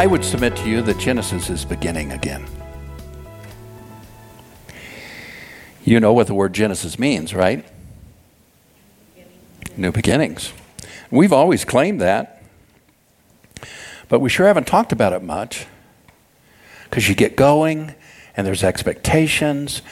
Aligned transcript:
I 0.00 0.06
would 0.06 0.24
submit 0.24 0.56
to 0.56 0.66
you 0.66 0.80
that 0.80 0.96
Genesis 0.96 1.50
is 1.50 1.66
beginning 1.66 2.12
again. 2.12 2.46
You 5.84 6.00
know 6.00 6.14
what 6.14 6.26
the 6.26 6.32
word 6.32 6.54
Genesis 6.54 6.98
means, 6.98 7.34
right? 7.34 7.66
New 9.76 9.92
beginnings. 9.92 10.54
We've 11.10 11.34
always 11.34 11.66
claimed 11.66 12.00
that, 12.00 12.42
but 14.08 14.20
we 14.20 14.30
sure 14.30 14.46
haven't 14.46 14.66
talked 14.66 14.90
about 14.90 15.12
it 15.12 15.22
much 15.22 15.66
because 16.84 17.06
you 17.10 17.14
get 17.14 17.36
going 17.36 17.94
and 18.34 18.46
there's 18.46 18.64
expectations 18.64 19.82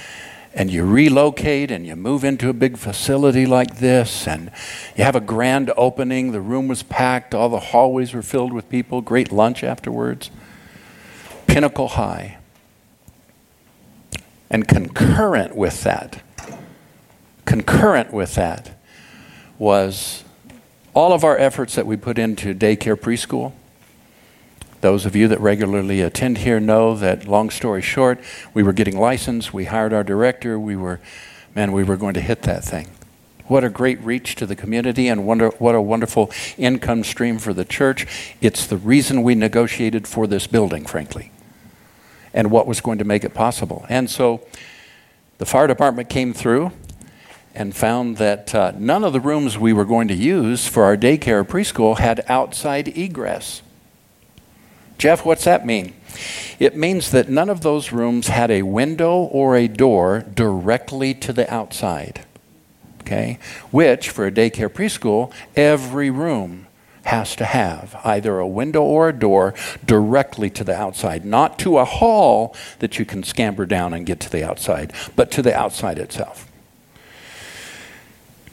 and 0.54 0.70
you 0.70 0.84
relocate 0.84 1.70
and 1.70 1.86
you 1.86 1.94
move 1.94 2.24
into 2.24 2.48
a 2.48 2.52
big 2.52 2.76
facility 2.76 3.46
like 3.46 3.78
this 3.78 4.26
and 4.26 4.50
you 4.96 5.04
have 5.04 5.16
a 5.16 5.20
grand 5.20 5.72
opening 5.76 6.32
the 6.32 6.40
room 6.40 6.68
was 6.68 6.82
packed 6.82 7.34
all 7.34 7.48
the 7.48 7.60
hallways 7.60 8.14
were 8.14 8.22
filled 8.22 8.52
with 8.52 8.68
people 8.68 9.00
great 9.00 9.30
lunch 9.30 9.62
afterwards. 9.62 10.30
Pinnacle 11.46 11.88
high. 11.88 12.38
And 14.50 14.66
concurrent 14.66 15.54
with 15.54 15.82
that 15.84 16.22
concurrent 17.48 18.12
with 18.12 18.34
that 18.34 18.78
was 19.58 20.22
all 20.92 21.14
of 21.14 21.24
our 21.24 21.38
efforts 21.38 21.74
that 21.76 21.86
we 21.86 21.96
put 21.96 22.18
into 22.18 22.54
daycare 22.54 22.94
preschool 22.94 23.52
those 24.80 25.06
of 25.06 25.16
you 25.16 25.28
that 25.28 25.40
regularly 25.40 26.00
attend 26.00 26.38
here 26.38 26.60
know 26.60 26.94
that, 26.94 27.26
long 27.26 27.50
story 27.50 27.82
short, 27.82 28.20
we 28.54 28.62
were 28.62 28.72
getting 28.72 28.98
licensed, 28.98 29.52
we 29.52 29.64
hired 29.64 29.92
our 29.92 30.04
director, 30.04 30.58
we 30.58 30.76
were, 30.76 31.00
man, 31.54 31.72
we 31.72 31.82
were 31.82 31.96
going 31.96 32.14
to 32.14 32.20
hit 32.20 32.42
that 32.42 32.64
thing. 32.64 32.88
What 33.46 33.64
a 33.64 33.70
great 33.70 34.00
reach 34.00 34.34
to 34.36 34.46
the 34.46 34.54
community 34.54 35.08
and 35.08 35.26
wonder, 35.26 35.48
what 35.58 35.74
a 35.74 35.80
wonderful 35.80 36.30
income 36.58 37.02
stream 37.02 37.38
for 37.38 37.54
the 37.54 37.64
church. 37.64 38.06
It's 38.40 38.66
the 38.66 38.76
reason 38.76 39.22
we 39.22 39.34
negotiated 39.34 40.06
for 40.06 40.26
this 40.26 40.46
building, 40.46 40.84
frankly, 40.84 41.32
and 42.34 42.50
what 42.50 42.66
was 42.66 42.80
going 42.80 42.98
to 42.98 43.04
make 43.04 43.24
it 43.24 43.34
possible. 43.34 43.86
And 43.88 44.08
so 44.08 44.42
the 45.38 45.46
fire 45.46 45.66
department 45.66 46.08
came 46.08 46.34
through 46.34 46.72
and 47.54 47.74
found 47.74 48.18
that 48.18 48.54
uh, 48.54 48.72
none 48.76 49.02
of 49.02 49.12
the 49.12 49.20
rooms 49.20 49.58
we 49.58 49.72
were 49.72 49.84
going 49.84 50.08
to 50.08 50.14
use 50.14 50.68
for 50.68 50.84
our 50.84 50.96
daycare 50.96 51.42
preschool 51.42 51.98
had 51.98 52.24
outside 52.28 52.86
egress. 52.96 53.62
Jeff, 54.98 55.24
what's 55.24 55.44
that 55.44 55.64
mean? 55.64 55.94
It 56.58 56.76
means 56.76 57.12
that 57.12 57.28
none 57.28 57.48
of 57.48 57.60
those 57.60 57.92
rooms 57.92 58.28
had 58.28 58.50
a 58.50 58.62
window 58.62 59.14
or 59.14 59.56
a 59.56 59.68
door 59.68 60.24
directly 60.34 61.14
to 61.14 61.32
the 61.32 61.52
outside. 61.52 62.24
Okay? 63.02 63.38
Which, 63.70 64.10
for 64.10 64.26
a 64.26 64.32
daycare 64.32 64.68
preschool, 64.68 65.32
every 65.54 66.10
room 66.10 66.66
has 67.04 67.36
to 67.36 67.44
have 67.44 67.96
either 68.04 68.38
a 68.38 68.46
window 68.46 68.82
or 68.82 69.08
a 69.08 69.12
door 69.12 69.54
directly 69.86 70.50
to 70.50 70.64
the 70.64 70.74
outside, 70.74 71.24
not 71.24 71.58
to 71.60 71.78
a 71.78 71.84
hall 71.84 72.54
that 72.80 72.98
you 72.98 73.04
can 73.06 73.22
scamper 73.22 73.64
down 73.64 73.94
and 73.94 74.04
get 74.04 74.20
to 74.20 74.30
the 74.30 74.44
outside, 74.44 74.92
but 75.16 75.30
to 75.30 75.40
the 75.40 75.56
outside 75.56 75.98
itself. 75.98 76.47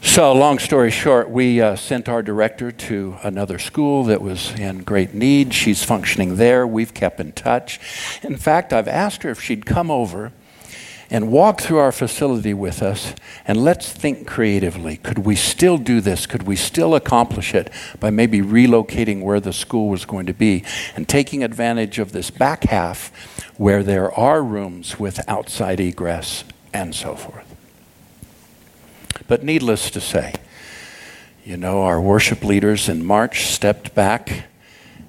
So, 0.06 0.32
long 0.32 0.58
story 0.58 0.90
short, 0.90 1.28
we 1.28 1.60
uh, 1.60 1.76
sent 1.76 2.08
our 2.08 2.22
director 2.22 2.72
to 2.72 3.16
another 3.22 3.58
school 3.58 4.04
that 4.04 4.22
was 4.22 4.50
in 4.58 4.78
great 4.78 5.12
need. 5.12 5.52
She's 5.52 5.84
functioning 5.84 6.36
there. 6.36 6.66
We've 6.66 6.94
kept 6.94 7.20
in 7.20 7.32
touch. 7.32 7.78
In 8.22 8.38
fact, 8.38 8.72
I've 8.72 8.88
asked 8.88 9.24
her 9.24 9.30
if 9.30 9.42
she'd 9.42 9.66
come 9.66 9.90
over 9.90 10.32
and 11.10 11.30
walk 11.30 11.60
through 11.60 11.78
our 11.78 11.92
facility 11.92 12.54
with 12.54 12.82
us 12.82 13.14
and 13.46 13.62
let's 13.62 13.92
think 13.92 14.26
creatively. 14.26 14.96
Could 14.96 15.18
we 15.18 15.36
still 15.36 15.76
do 15.76 16.00
this? 16.00 16.24
Could 16.24 16.44
we 16.44 16.56
still 16.56 16.94
accomplish 16.94 17.54
it 17.54 17.70
by 18.00 18.08
maybe 18.08 18.40
relocating 18.40 19.22
where 19.22 19.40
the 19.40 19.52
school 19.52 19.90
was 19.90 20.06
going 20.06 20.24
to 20.26 20.34
be 20.34 20.64
and 20.94 21.06
taking 21.06 21.44
advantage 21.44 21.98
of 21.98 22.12
this 22.12 22.30
back 22.30 22.64
half 22.64 23.12
where 23.58 23.82
there 23.82 24.10
are 24.12 24.42
rooms 24.42 24.98
with 24.98 25.20
outside 25.28 25.78
egress 25.78 26.44
and 26.72 26.94
so 26.94 27.16
forth? 27.16 27.45
But 29.28 29.42
needless 29.42 29.90
to 29.90 30.00
say, 30.00 30.34
you 31.44 31.56
know, 31.56 31.82
our 31.82 32.00
worship 32.00 32.44
leaders 32.44 32.88
in 32.88 33.04
March 33.04 33.46
stepped 33.46 33.94
back 33.94 34.44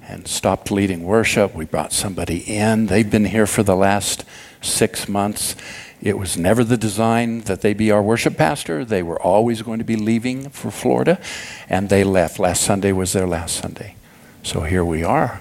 and 0.06 0.26
stopped 0.26 0.70
leading 0.70 1.04
worship. 1.04 1.54
We 1.54 1.64
brought 1.64 1.92
somebody 1.92 2.38
in. 2.38 2.86
They've 2.86 3.10
been 3.10 3.26
here 3.26 3.46
for 3.46 3.62
the 3.62 3.76
last 3.76 4.24
six 4.62 5.08
months. 5.08 5.56
It 6.00 6.16
was 6.16 6.36
never 6.36 6.62
the 6.64 6.76
design 6.76 7.40
that 7.42 7.60
they 7.60 7.74
be 7.74 7.90
our 7.90 8.02
worship 8.02 8.36
pastor. 8.36 8.84
They 8.84 9.02
were 9.02 9.20
always 9.20 9.62
going 9.62 9.78
to 9.78 9.84
be 9.84 9.96
leaving 9.96 10.48
for 10.50 10.70
Florida, 10.70 11.20
and 11.68 11.88
they 11.88 12.04
left. 12.04 12.38
Last 12.38 12.62
Sunday 12.62 12.92
was 12.92 13.12
their 13.12 13.26
last 13.26 13.56
Sunday. 13.56 13.96
So 14.42 14.60
here 14.60 14.84
we 14.84 15.02
are. 15.02 15.40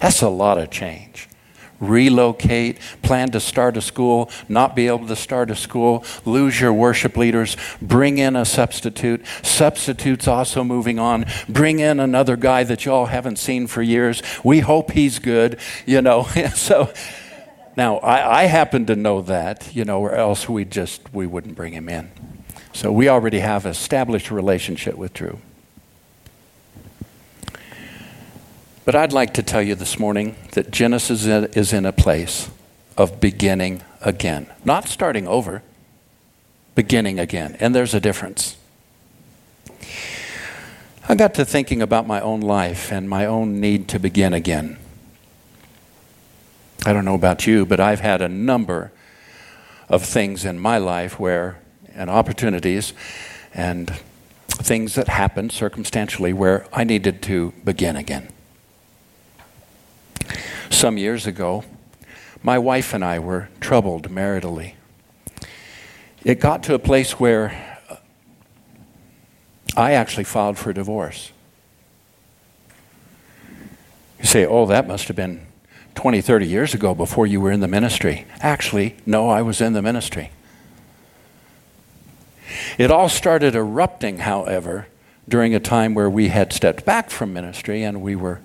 That's 0.00 0.22
a 0.22 0.28
lot 0.28 0.58
of 0.58 0.70
change 0.70 1.28
relocate, 1.82 2.78
plan 3.02 3.30
to 3.32 3.40
start 3.40 3.76
a 3.76 3.82
school, 3.82 4.30
not 4.48 4.74
be 4.74 4.86
able 4.86 5.06
to 5.08 5.16
start 5.16 5.50
a 5.50 5.56
school, 5.56 6.04
lose 6.24 6.60
your 6.60 6.72
worship 6.72 7.16
leaders, 7.16 7.56
bring 7.82 8.18
in 8.18 8.36
a 8.36 8.44
substitute, 8.44 9.26
substitutes 9.42 10.26
also 10.28 10.64
moving 10.64 10.98
on, 10.98 11.26
bring 11.48 11.80
in 11.80 12.00
another 12.00 12.36
guy 12.36 12.62
that 12.64 12.84
y'all 12.84 13.06
haven't 13.06 13.36
seen 13.36 13.66
for 13.66 13.82
years. 13.82 14.22
We 14.44 14.60
hope 14.60 14.92
he's 14.92 15.18
good, 15.18 15.58
you 15.84 16.00
know. 16.00 16.22
so 16.54 16.92
now 17.76 17.96
I, 17.98 18.42
I 18.42 18.44
happen 18.44 18.86
to 18.86 18.96
know 18.96 19.20
that, 19.22 19.74
you 19.74 19.84
know, 19.84 20.00
or 20.00 20.14
else 20.14 20.48
we 20.48 20.64
just 20.64 21.12
we 21.12 21.26
wouldn't 21.26 21.56
bring 21.56 21.72
him 21.72 21.88
in. 21.88 22.10
So 22.72 22.90
we 22.90 23.08
already 23.08 23.40
have 23.40 23.66
established 23.66 24.30
relationship 24.30 24.96
with 24.96 25.12
Drew. 25.12 25.38
But 28.84 28.96
I'd 28.96 29.12
like 29.12 29.34
to 29.34 29.44
tell 29.44 29.62
you 29.62 29.76
this 29.76 29.96
morning 30.00 30.34
that 30.52 30.72
Genesis 30.72 31.24
is 31.24 31.72
in 31.72 31.86
a 31.86 31.92
place 31.92 32.50
of 32.96 33.20
beginning 33.20 33.82
again, 34.00 34.48
not 34.64 34.88
starting 34.88 35.28
over, 35.28 35.62
beginning 36.74 37.20
again. 37.20 37.56
And 37.60 37.76
there's 37.76 37.94
a 37.94 38.00
difference. 38.00 38.56
I 41.08 41.14
got 41.14 41.34
to 41.34 41.44
thinking 41.44 41.80
about 41.80 42.08
my 42.08 42.20
own 42.20 42.40
life 42.40 42.90
and 42.90 43.08
my 43.08 43.24
own 43.24 43.60
need 43.60 43.86
to 43.88 44.00
begin 44.00 44.34
again. 44.34 44.78
I 46.84 46.92
don't 46.92 47.04
know 47.04 47.14
about 47.14 47.46
you, 47.46 47.64
but 47.64 47.78
I've 47.78 48.00
had 48.00 48.20
a 48.20 48.28
number 48.28 48.90
of 49.88 50.04
things 50.04 50.44
in 50.44 50.58
my 50.58 50.78
life 50.78 51.20
where, 51.20 51.60
and 51.94 52.10
opportunities, 52.10 52.94
and 53.54 53.92
things 54.48 54.96
that 54.96 55.06
happened 55.06 55.52
circumstantially 55.52 56.32
where 56.32 56.66
I 56.72 56.82
needed 56.82 57.22
to 57.22 57.52
begin 57.64 57.94
again 57.94 58.28
some 60.72 60.98
years 60.98 61.26
ago, 61.26 61.64
my 62.42 62.58
wife 62.58 62.94
and 62.94 63.04
I 63.04 63.18
were 63.18 63.48
troubled 63.60 64.10
maritally. 64.10 64.74
It 66.24 66.40
got 66.40 66.62
to 66.64 66.74
a 66.74 66.78
place 66.78 67.18
where 67.18 67.80
I 69.76 69.92
actually 69.92 70.24
filed 70.24 70.58
for 70.58 70.72
divorce. 70.72 71.32
You 74.20 74.26
say, 74.26 74.46
oh, 74.46 74.66
that 74.66 74.86
must 74.86 75.08
have 75.08 75.16
been 75.16 75.46
20, 75.94 76.20
30 76.20 76.46
years 76.46 76.74
ago 76.74 76.94
before 76.94 77.26
you 77.26 77.40
were 77.40 77.50
in 77.50 77.60
the 77.60 77.68
ministry. 77.68 78.26
Actually, 78.40 78.96
no, 79.04 79.28
I 79.28 79.42
was 79.42 79.60
in 79.60 79.72
the 79.72 79.82
ministry. 79.82 80.30
It 82.78 82.90
all 82.90 83.08
started 83.08 83.54
erupting, 83.54 84.18
however, 84.18 84.86
during 85.28 85.54
a 85.54 85.60
time 85.60 85.94
where 85.94 86.10
we 86.10 86.28
had 86.28 86.52
stepped 86.52 86.84
back 86.84 87.10
from 87.10 87.32
ministry 87.32 87.82
and 87.82 88.02
we 88.02 88.14
were 88.16 88.40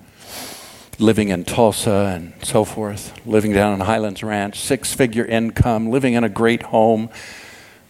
living 0.99 1.29
in 1.29 1.43
Tulsa 1.43 2.13
and 2.15 2.33
so 2.43 2.63
forth, 2.63 3.13
living 3.25 3.53
down 3.53 3.73
in 3.73 3.79
Highlands 3.81 4.23
Ranch, 4.23 4.59
six 4.59 4.93
figure 4.93 5.25
income, 5.25 5.89
living 5.89 6.13
in 6.13 6.23
a 6.23 6.29
great 6.29 6.63
home. 6.63 7.09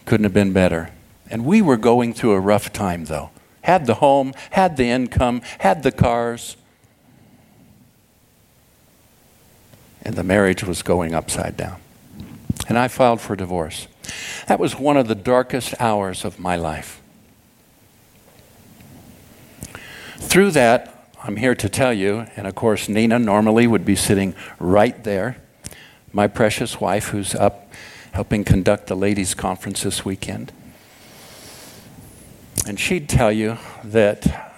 Couldn't 0.04 0.24
have 0.24 0.34
been 0.34 0.52
better. 0.52 0.90
And 1.30 1.44
we 1.44 1.62
were 1.62 1.76
going 1.76 2.14
through 2.14 2.32
a 2.32 2.40
rough 2.40 2.72
time, 2.72 3.06
though. 3.06 3.30
Had 3.62 3.86
the 3.86 3.94
home, 3.94 4.32
had 4.50 4.76
the 4.76 4.88
income, 4.88 5.42
had 5.58 5.82
the 5.82 5.92
cars. 5.92 6.56
And 10.02 10.14
the 10.14 10.24
marriage 10.24 10.64
was 10.64 10.82
going 10.82 11.14
upside 11.14 11.56
down. 11.56 11.80
And 12.68 12.78
I 12.78 12.88
filed 12.88 13.20
for 13.20 13.36
divorce. 13.36 13.88
That 14.46 14.58
was 14.58 14.78
one 14.78 14.96
of 14.96 15.08
the 15.08 15.14
darkest 15.14 15.74
hours 15.80 16.24
of 16.24 16.38
my 16.38 16.56
life. 16.56 17.00
Through 20.16 20.52
that, 20.52 20.97
I'm 21.28 21.36
here 21.36 21.54
to 21.56 21.68
tell 21.68 21.92
you, 21.92 22.26
and 22.36 22.46
of 22.46 22.54
course, 22.54 22.88
Nina 22.88 23.18
normally 23.18 23.66
would 23.66 23.84
be 23.84 23.96
sitting 23.96 24.34
right 24.58 25.04
there, 25.04 25.36
my 26.10 26.26
precious 26.26 26.80
wife 26.80 27.08
who's 27.08 27.34
up 27.34 27.70
helping 28.12 28.44
conduct 28.44 28.86
the 28.86 28.94
ladies' 28.94 29.34
conference 29.34 29.82
this 29.82 30.06
weekend. 30.06 30.52
And 32.66 32.80
she'd 32.80 33.10
tell 33.10 33.30
you 33.30 33.58
that 33.84 34.54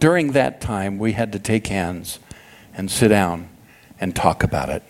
during 0.00 0.32
that 0.32 0.58
time, 0.62 0.96
we 0.96 1.12
had 1.12 1.32
to 1.32 1.38
take 1.38 1.66
hands 1.66 2.18
and 2.74 2.90
sit 2.90 3.08
down 3.08 3.50
and 4.00 4.16
talk 4.16 4.42
about 4.42 4.70
it. 4.70 4.82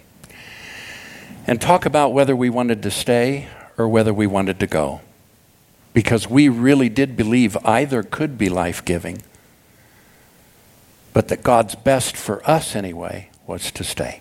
And 1.44 1.60
talk 1.60 1.86
about 1.86 2.12
whether 2.12 2.36
we 2.36 2.50
wanted 2.50 2.84
to 2.84 2.90
stay 2.92 3.48
or 3.76 3.88
whether 3.88 4.14
we 4.14 4.28
wanted 4.28 4.60
to 4.60 4.68
go. 4.68 5.00
Because 5.92 6.30
we 6.30 6.48
really 6.48 6.88
did 6.88 7.16
believe 7.16 7.56
either 7.64 8.04
could 8.04 8.38
be 8.38 8.48
life 8.48 8.84
giving 8.84 9.22
but 11.16 11.28
that 11.28 11.42
God's 11.42 11.74
best 11.74 12.14
for 12.14 12.46
us 12.46 12.76
anyway 12.76 13.30
was 13.46 13.70
to 13.70 13.82
stay. 13.82 14.20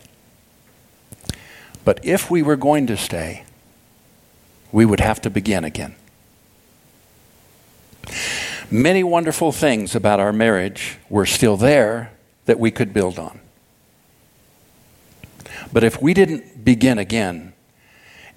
But 1.84 2.00
if 2.06 2.32
we 2.32 2.42
were 2.42 2.56
going 2.56 2.88
to 2.88 2.96
stay, 2.96 3.44
we 4.72 4.86
would 4.86 5.02
have 5.02 5.20
to 5.24 5.30
begin 5.30 5.66
again. 5.66 5.96
Many 8.72 9.04
wonderful 9.04 9.52
things 9.52 9.94
about 9.94 10.22
our 10.22 10.32
marriage 10.32 10.98
were 11.10 11.26
still 11.26 11.58
there 11.58 12.14
that 12.46 12.60
we 12.60 12.72
could 12.72 12.94
build 12.94 13.20
on. 13.20 13.42
But 15.74 15.84
if 15.84 16.02
we 16.02 16.14
didn't 16.14 16.64
begin 16.64 16.98
again 16.98 17.52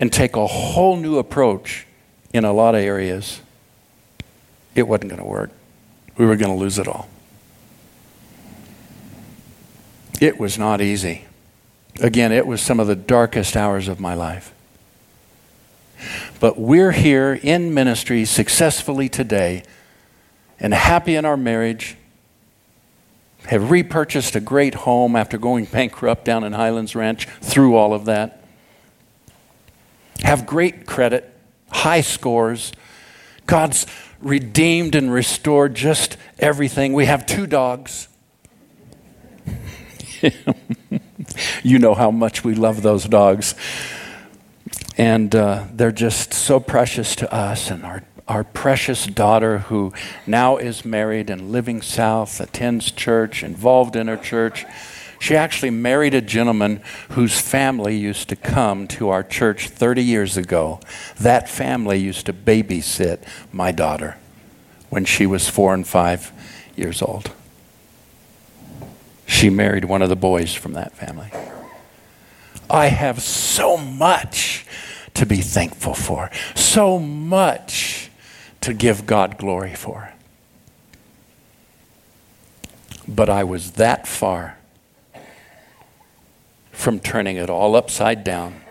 and 0.01 0.13
take 0.13 0.35
a 0.35 0.49
whole 0.49 0.97
new 0.97 1.19
approach 1.19 1.87
in 2.33 2.45
a 2.45 2.53
lot 2.53 2.75
of 2.75 2.81
areas, 2.81 3.41
it 4.75 4.89
wasn't 4.89 5.11
going 5.11 5.23
to 5.23 5.29
work. 5.29 5.53
We 6.17 6.27
were 6.27 6.35
going 6.35 6.51
to 6.51 6.59
lose 6.59 6.81
it 6.81 6.89
all. 6.89 7.09
It 10.21 10.39
was 10.39 10.59
not 10.59 10.81
easy. 10.81 11.27
Again, 12.01 12.33
it 12.33 12.47
was 12.47 12.61
some 12.61 12.81
of 12.81 12.87
the 12.87 12.97
darkest 12.97 13.57
hours 13.57 13.89
of 13.89 14.01
my 14.01 14.15
life. 14.15 14.53
But 16.41 16.59
we're 16.59 16.93
here 16.93 17.39
in 17.43 17.75
ministry 17.75 18.25
successfully 18.25 19.09
today 19.09 19.65
and 20.61 20.75
happy 20.75 21.15
in 21.15 21.25
our 21.25 21.37
marriage, 21.37 21.97
have 23.47 23.71
repurchased 23.71 24.35
a 24.37 24.41
great 24.41 24.75
home 24.75 25.17
after 25.17 25.39
going 25.39 25.65
bankrupt 25.65 26.25
down 26.25 26.45
in 26.45 26.53
Highlands 26.53 26.95
Ranch 26.95 27.27
through 27.41 27.77
all 27.77 27.95
of 27.95 28.05
that, 28.07 28.45
have 30.23 30.47
great 30.47 30.87
credit, 30.87 31.33
high 31.71 32.01
scores. 32.01 32.73
God's 33.47 33.87
redeemed 34.21 34.95
and 34.95 35.13
restored 35.13 35.75
just 35.75 36.17
everything. 36.39 36.93
We 36.93 37.07
have 37.07 37.25
two 37.25 37.47
dogs. 37.47 38.09
you 41.63 41.79
know 41.79 41.95
how 41.95 42.11
much 42.11 42.45
we 42.45 42.55
love 42.55 42.83
those 42.83 43.05
dogs. 43.05 43.55
And 44.97 45.35
uh, 45.35 45.67
they're 45.73 45.93
just 45.93 46.35
so 46.35 46.59
precious 46.61 47.15
to 47.17 47.33
us. 47.33 47.71
And 47.71 47.85
our, 47.85 48.03
our 48.27 48.45
precious 48.45 49.07
daughter, 49.07 49.59
who 49.59 49.93
now 50.27 50.57
is 50.57 50.85
married 50.85 51.31
and 51.31 51.53
living 51.53 51.83
south, 51.83 52.41
attends 52.41 52.91
church, 52.91 53.43
involved 53.43 53.97
in 53.97 54.09
her 54.09 54.17
church. 54.17 54.65
She 55.21 55.35
actually 55.35 55.71
married 55.71 56.15
a 56.15 56.21
gentleman 56.21 56.81
whose 57.11 57.41
family 57.41 57.97
used 57.97 58.29
to 58.29 58.37
come 58.37 58.87
to 58.89 59.09
our 59.09 59.23
church 59.23 59.69
30 59.69 60.03
years 60.03 60.37
ago. 60.37 60.81
That 61.19 61.49
family 61.49 61.99
used 61.99 62.27
to 62.27 62.33
babysit 62.33 63.23
my 63.53 63.73
daughter 63.73 64.17
when 64.91 65.05
she 65.05 65.27
was 65.27 65.49
four 65.49 65.75
and 65.75 65.87
five 65.87 66.33
years 66.77 67.03
old. 67.03 67.33
She 69.29 69.51
married 69.51 69.85
one 69.85 70.01
of 70.01 70.09
the 70.09 70.17
boys 70.17 70.55
from 70.55 70.73
that 70.73 70.97
family. 70.97 71.31
I 72.69 72.87
have 72.87 73.21
so 73.23 73.77
much 73.77 74.67
to 75.15 75.27
be 75.27 75.37
thankful 75.37 75.93
for, 75.93 76.31
so 76.55 76.99
much 76.99 78.11
to 78.63 78.73
give 78.73 79.07
God 79.07 79.37
glory 79.37 79.75
for. 79.75 80.13
But 83.07 83.29
I 83.29 83.45
was 83.45 83.73
that 83.73 84.09
far 84.09 84.57
from 86.73 86.99
turning 86.99 87.37
it 87.37 87.51
all 87.51 87.77
upside 87.77 88.25
down 88.25 88.63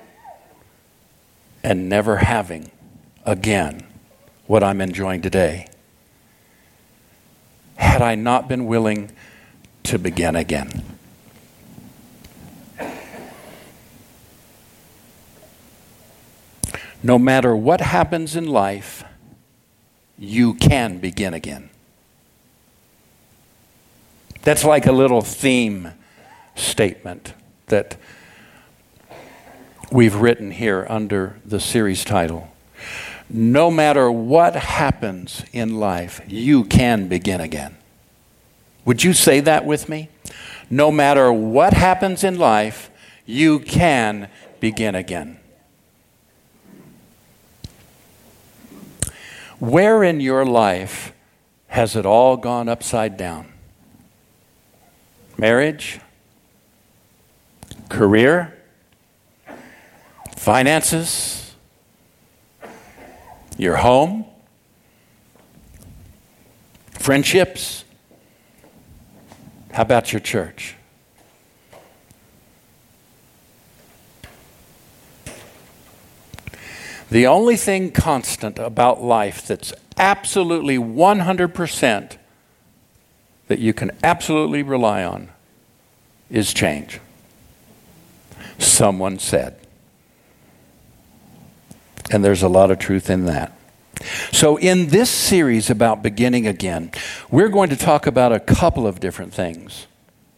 and 1.64 1.88
never 1.88 2.18
having 2.18 2.72
again 3.26 3.86
what 4.48 4.64
I'm 4.64 4.82
enjoying 4.82 5.22
today. 5.22 5.68
Had 7.76 8.02
I 8.02 8.16
not 8.16 8.48
been 8.48 8.66
willing 8.66 9.12
to 9.88 9.98
begin 9.98 10.36
again. 10.36 10.84
No 17.02 17.18
matter 17.18 17.56
what 17.56 17.80
happens 17.80 18.36
in 18.36 18.48
life, 18.48 19.06
you 20.20 20.56
can 20.56 20.98
begin 20.98 21.34
again. 21.34 21.70
That's 24.42 24.66
like 24.66 24.88
a 24.88 24.92
little 24.92 25.22
theme 25.22 25.94
statement 26.56 27.34
that 27.68 27.96
we've 29.90 30.16
written 30.16 30.52
here 30.52 30.86
under 30.90 31.40
the 31.46 31.62
series 31.62 32.04
title. 32.04 32.50
No 33.30 33.72
matter 33.72 34.12
what 34.12 34.56
happens 34.56 35.46
in 35.54 35.80
life, 35.80 36.20
you 36.28 36.66
can 36.66 37.08
begin 37.08 37.40
again. 37.40 37.77
Would 38.88 39.04
you 39.04 39.12
say 39.12 39.42
that 39.42 39.66
with 39.66 39.90
me? 39.90 40.08
No 40.70 40.92
matter 40.92 41.32
what 41.32 41.74
happens 41.74 42.24
in 42.24 42.40
life, 42.40 42.90
you 43.26 43.60
can 43.60 44.30
begin 44.62 44.96
again. 44.96 45.42
Where 49.60 50.06
in 50.06 50.22
your 50.22 50.46
life 50.46 51.12
has 51.68 51.98
it 51.98 52.06
all 52.06 52.38
gone 52.38 52.70
upside 52.70 53.18
down? 53.18 53.52
Marriage? 55.38 56.00
Career? 57.90 58.58
Finances? 60.38 61.54
Your 63.58 63.76
home? 63.76 64.24
Friendships? 66.92 67.84
How 69.78 69.84
about 69.84 70.12
your 70.12 70.20
church? 70.20 70.74
The 77.12 77.28
only 77.28 77.56
thing 77.58 77.92
constant 77.92 78.58
about 78.58 79.04
life 79.04 79.46
that's 79.46 79.74
absolutely 79.96 80.80
100% 80.80 82.18
that 83.50 83.60
you 83.60 83.72
can 83.72 83.92
absolutely 84.04 84.64
rely 84.64 85.04
on 85.04 85.30
is 86.32 86.56
change. 86.56 87.00
Someone 88.58 89.20
said. 89.20 89.60
And 92.10 92.26
there's 92.26 92.42
a 92.42 92.50
lot 92.50 92.72
of 92.72 92.80
truth 92.80 93.12
in 93.12 93.26
that. 93.26 93.57
So, 94.32 94.58
in 94.58 94.88
this 94.88 95.10
series 95.10 95.70
about 95.70 96.04
beginning 96.04 96.48
again, 96.48 96.92
we're 97.32 97.50
going 97.50 97.70
to 97.70 97.76
talk 97.76 98.06
about 98.06 98.32
a 98.32 98.40
couple 98.40 98.86
of 98.86 99.00
different 99.00 99.34
things. 99.34 99.88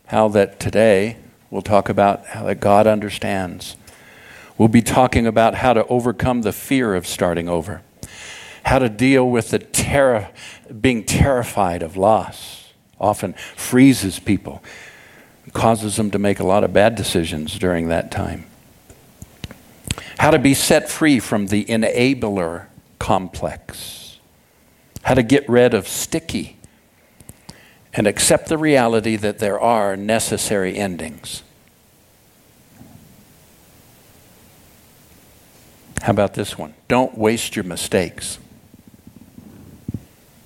How 0.08 0.28
that 0.30 0.60
today 0.60 1.18
we'll 1.50 1.62
talk 1.62 1.89
about 1.89 2.25
how 2.28 2.46
that 2.46 2.60
God 2.60 2.88
understands. 2.88 3.75
We'll 4.58 4.68
be 4.68 4.82
talking 4.82 5.25
about 5.25 5.56
how 5.56 5.74
to 5.74 5.86
overcome 5.88 6.42
the 6.42 6.51
fear 6.51 6.96
of 6.96 7.08
starting 7.08 7.48
over, 7.48 7.82
how 8.63 8.80
to 8.80 8.89
deal 8.89 9.30
with 9.30 9.50
the 9.50 9.60
terror, 9.60 10.30
being 10.82 11.04
terrified 11.04 11.82
of 11.82 11.96
loss, 11.96 12.72
often 13.00 13.34
freezes 13.56 14.20
people, 14.20 14.62
causes 15.54 15.96
them 15.96 16.12
to 16.12 16.20
make 16.20 16.39
a 16.39 16.46
lot 16.46 16.63
of 16.63 16.74
bad 16.74 16.96
decisions 16.96 17.58
during 17.58 17.88
that 17.88 18.12
time. 18.12 18.46
How 20.20 20.32
to 20.32 20.39
be 20.39 20.54
set 20.54 20.89
free 20.89 21.20
from 21.20 21.48
the 21.48 21.66
enabler 21.66 22.66
complex, 23.00 24.20
how 25.03 25.13
to 25.13 25.24
get 25.24 25.48
rid 25.50 25.74
of 25.74 25.88
sticky, 25.88 26.58
and 27.94 28.06
accept 28.06 28.48
the 28.48 28.58
reality 28.58 29.15
that 29.15 29.39
there 29.39 29.60
are 29.60 29.98
necessary 29.98 30.77
endings. 30.77 31.44
How 36.01 36.12
about 36.12 36.34
this 36.34 36.58
one? 36.58 36.75
Don't 36.88 37.18
waste 37.18 37.56
your 37.56 37.65
mistakes. 37.65 38.39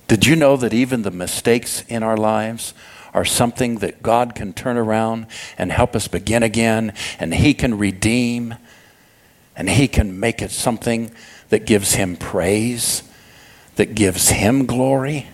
Did 0.08 0.26
you 0.26 0.36
know 0.36 0.56
that 0.56 0.74
even 0.74 1.02
the 1.02 1.10
mistakes 1.10 1.82
in 1.88 2.02
our 2.02 2.16
lives 2.16 2.74
are 3.12 3.24
something 3.24 3.78
that 3.78 4.02
God 4.02 4.34
can 4.34 4.52
turn 4.52 4.76
around 4.76 5.26
and 5.56 5.70
help 5.70 5.94
us 5.94 6.08
begin 6.08 6.42
again, 6.42 6.92
and 7.18 7.32
He 7.32 7.54
can 7.54 7.78
redeem, 7.78 8.56
and 9.56 9.70
He 9.70 9.86
can 9.86 10.18
make 10.18 10.42
it 10.42 10.50
something 10.50 11.12
that 11.48 11.66
gives 11.66 11.94
him 11.94 12.16
praise, 12.16 13.02
that 13.76 13.94
gives 13.94 14.30
him 14.30 14.66
glory. 14.66 15.28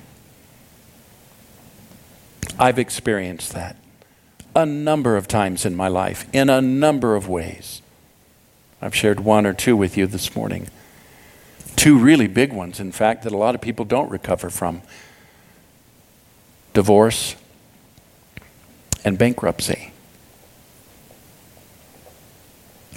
I've 2.59 2.79
experienced 2.79 3.53
that 3.53 3.77
a 4.55 4.67
number 4.67 5.17
of 5.17 5.29
times 5.29 5.65
in 5.65 5.77
my 5.77 5.89
life, 5.89 6.27
in 6.33 6.51
a 6.51 6.61
number 6.61 7.15
of 7.15 7.29
ways. 7.29 7.83
I've 8.83 8.95
shared 8.95 9.21
one 9.21 9.47
or 9.47 9.53
two 9.53 9.77
with 9.77 9.97
you 9.97 10.07
this 10.07 10.35
morning. 10.35 10.69
Two 11.77 11.99
really 11.99 12.27
big 12.27 12.53
ones, 12.53 12.81
in 12.81 12.93
fact, 12.93 13.23
that 13.23 13.33
a 13.33 13.37
lot 13.37 13.55
of 13.55 13.61
people 13.61 13.85
don't 13.85 14.11
recover 14.11 14.51
from 14.51 14.83
divorce 16.73 17.37
and 19.05 19.17
bankruptcy. 19.17 19.93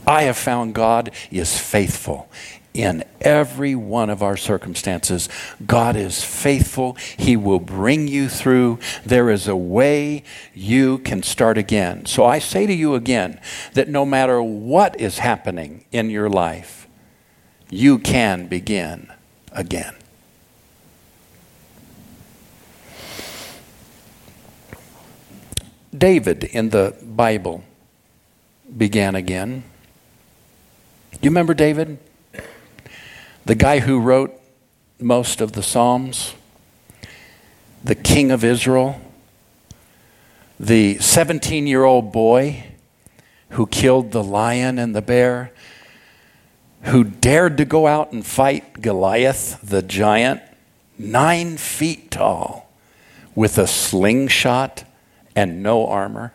I 0.05 0.23
have 0.23 0.37
found 0.37 0.73
God 0.73 1.11
is 1.31 1.57
faithful 1.57 2.29
in 2.73 3.03
every 3.21 3.75
one 3.75 4.09
of 4.09 4.23
our 4.23 4.35
circumstances. 4.35 5.29
God 5.65 5.95
is 5.95 6.23
faithful. 6.23 6.93
He 7.17 7.37
will 7.37 7.59
bring 7.59 8.07
you 8.07 8.29
through. 8.29 8.79
There 9.05 9.29
is 9.29 9.47
a 9.47 9.55
way 9.55 10.23
you 10.53 10.97
can 10.99 11.23
start 11.23 11.57
again. 11.57 12.05
So 12.05 12.25
I 12.25 12.39
say 12.39 12.65
to 12.65 12.73
you 12.73 12.95
again 12.95 13.39
that 13.73 13.87
no 13.87 14.05
matter 14.05 14.41
what 14.41 14.99
is 14.99 15.19
happening 15.19 15.85
in 15.91 16.09
your 16.09 16.29
life, 16.29 16.87
you 17.69 17.99
can 17.99 18.47
begin 18.47 19.11
again. 19.51 19.95
David 25.95 26.43
in 26.45 26.69
the 26.69 26.95
Bible 27.03 27.63
began 28.75 29.13
again. 29.13 29.63
You 31.21 31.29
remember 31.29 31.53
David? 31.53 31.99
The 33.45 33.55
guy 33.55 33.79
who 33.79 33.99
wrote 33.99 34.39
most 35.01 35.41
of 35.41 35.51
the 35.51 35.63
Psalms, 35.63 36.33
the 37.83 37.93
king 37.93 38.31
of 38.31 38.45
Israel, 38.45 39.01
the 40.57 40.97
17 40.99 41.67
year 41.67 41.83
old 41.83 42.13
boy 42.13 42.67
who 43.49 43.67
killed 43.67 44.13
the 44.13 44.23
lion 44.23 44.79
and 44.79 44.95
the 44.95 45.01
bear, 45.01 45.51
who 46.83 47.03
dared 47.03 47.57
to 47.57 47.65
go 47.65 47.85
out 47.85 48.13
and 48.13 48.25
fight 48.25 48.81
Goliath, 48.81 49.59
the 49.61 49.81
giant, 49.81 50.41
nine 50.97 51.57
feet 51.57 52.11
tall, 52.11 52.71
with 53.35 53.57
a 53.57 53.67
slingshot 53.67 54.85
and 55.35 55.61
no 55.61 55.85
armor. 55.85 56.33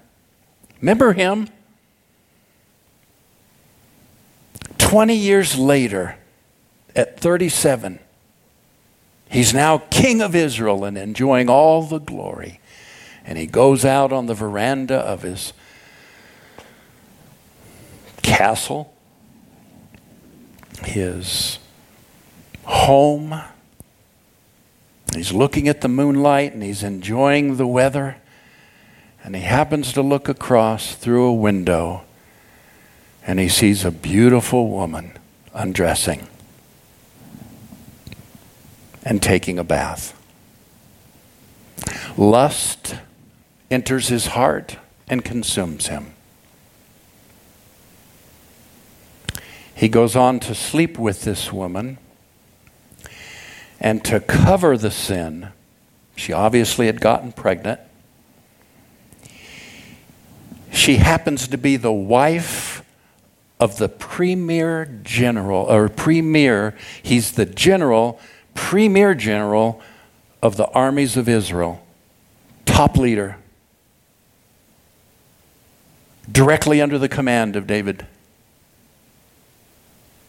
Remember 0.83 1.15
him? 1.15 1.49
20 4.77 5.15
years 5.15 5.57
later, 5.57 6.18
at 6.99 7.21
37, 7.21 8.01
he's 9.31 9.55
now 9.55 9.79
king 9.79 10.21
of 10.21 10.35
Israel 10.35 10.85
and 10.85 10.99
enjoying 10.99 11.49
all 11.49 11.85
the 11.85 12.01
glory. 12.01 12.59
And 13.25 13.39
he 13.39 13.47
goes 13.47 13.85
out 13.85 14.13
on 14.13 14.27
the 14.27 14.35
veranda 14.35 14.97
of 14.97 15.23
his 15.23 15.53
castle, 18.23 18.93
his 20.83 21.61
home. 22.65 23.43
He's 25.15 25.33
looking 25.33 25.69
at 25.69 25.83
the 25.83 25.89
moonlight 25.89 26.53
and 26.53 26.65
he's 26.65 26.83
enjoying 26.83 27.59
the 27.59 27.67
weather. 27.67 28.17
And 29.23 29.37
he 29.37 29.43
happens 29.43 29.93
to 29.93 30.03
look 30.03 30.29
across 30.29 30.97
through 30.97 31.27
a 31.27 31.35
window 31.35 32.03
and 33.25 33.39
he 33.39 33.49
sees 33.49 33.85
a 33.85 33.93
beautiful 33.93 34.69
woman 34.69 35.13
undressing 35.55 36.27
and 39.05 39.23
taking 39.23 39.59
a 39.59 39.65
bath. 39.65 40.15
Lust 42.17 42.97
enters 43.71 44.09
his 44.09 44.29
heart 44.29 44.77
and 45.09 45.25
consumes 45.25 45.87
him. 45.87 46.15
He 49.75 49.89
goes 49.89 50.17
on 50.17 50.41
to 50.41 50.55
sleep 50.55 50.99
with 50.99 51.23
this 51.23 51.53
woman 51.53 51.99
and 53.81 54.05
to 54.05 54.19
cover 54.19 54.77
the 54.77 54.91
sin. 54.91 55.51
She 56.17 56.33
obviously 56.33 56.87
had 56.87 57.01
gotten 57.01 57.31
pregnant. 57.31 57.81
She 60.73 60.97
happens 60.97 61.47
to 61.49 61.57
be 61.57 61.77
the 61.77 61.93
wife 61.93 62.83
of 63.61 63.79
the 63.79 63.89
premier 63.89 65.01
general, 65.03 65.63
or 65.63 65.89
premier, 65.89 66.77
he's 67.03 67.33
the 67.33 67.47
general 67.47 68.21
premier 68.59 69.15
general 69.15 69.81
of 70.43 70.57
the 70.57 70.67
armies 70.71 71.17
of 71.17 71.29
Israel, 71.29 71.83
top 72.67 72.99
leader, 72.99 73.37
directly 76.31 76.83
under 76.83 76.99
the 76.99 77.09
command 77.09 77.57
of 77.57 77.67
David. 77.67 78.05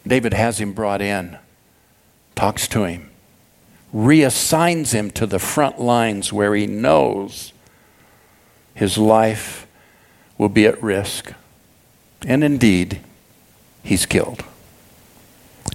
David 0.07 0.33
has 0.33 0.62
him 0.62 0.74
brought 0.74 1.01
in, 1.01 1.38
talks 2.36 2.67
to 2.69 2.86
him, 2.86 3.09
reassigns 3.93 4.93
him 4.93 5.12
to 5.12 5.25
the 5.25 5.39
front 5.39 5.81
lines 5.81 6.31
where 6.31 6.55
he 6.55 6.65
knows 6.65 7.51
his 8.74 8.98
life 8.98 9.67
will 10.38 10.50
be 10.50 10.65
at 10.65 10.81
risk. 10.81 11.33
And 12.25 12.43
indeed, 12.43 13.01
he's 13.83 14.05
killed. 14.05 14.45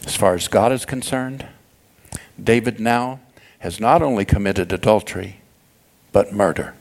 As 0.06 0.16
far 0.16 0.34
as 0.34 0.48
God 0.48 0.72
is 0.72 0.86
concerned, 0.86 1.46
David 2.42 2.80
now 2.80 3.20
has 3.60 3.80
not 3.80 4.02
only 4.02 4.24
committed 4.24 4.72
adultery, 4.72 5.40
but 6.12 6.32
murder. 6.32 6.74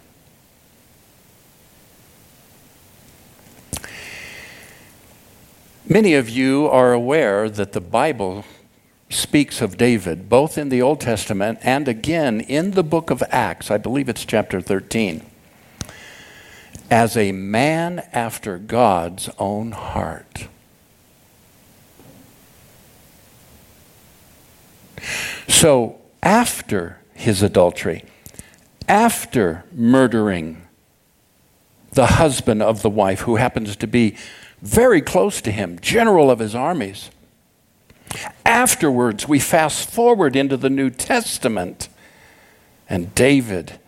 Many 5.87 6.13
of 6.13 6.29
you 6.29 6.67
are 6.67 6.93
aware 6.93 7.49
that 7.49 7.73
the 7.73 7.81
Bible 7.81 8.45
speaks 9.09 9.61
of 9.61 9.77
David, 9.77 10.29
both 10.29 10.57
in 10.57 10.69
the 10.69 10.81
Old 10.81 10.99
Testament 11.01 11.59
and 11.61 11.87
again 11.87 12.39
in 12.41 12.71
the 12.71 12.83
book 12.83 13.09
of 13.09 13.21
Acts, 13.29 13.69
I 13.69 13.77
believe 13.77 14.09
it's 14.09 14.25
chapter 14.25 14.59
13, 14.59 15.23
as 16.89 17.15
a 17.15 17.31
man 17.31 18.07
after 18.11 18.57
God's 18.57 19.29
own 19.37 19.71
heart. 19.71 20.47
So, 25.47 25.99
after 26.21 26.99
his 27.13 27.43
adultery, 27.43 28.05
after 28.87 29.63
murdering 29.71 30.61
the 31.91 32.05
husband 32.07 32.61
of 32.61 32.81
the 32.81 32.89
wife, 32.89 33.21
who 33.21 33.35
happens 33.35 33.75
to 33.75 33.87
be 33.87 34.15
very 34.61 35.01
close 35.01 35.41
to 35.41 35.51
him, 35.51 35.79
general 35.79 36.31
of 36.31 36.39
his 36.39 36.55
armies, 36.55 37.09
afterwards 38.45 39.27
we 39.27 39.39
fast 39.39 39.89
forward 39.89 40.35
into 40.35 40.57
the 40.57 40.69
New 40.69 40.89
Testament, 40.89 41.89
and 42.89 43.13
David 43.15 43.79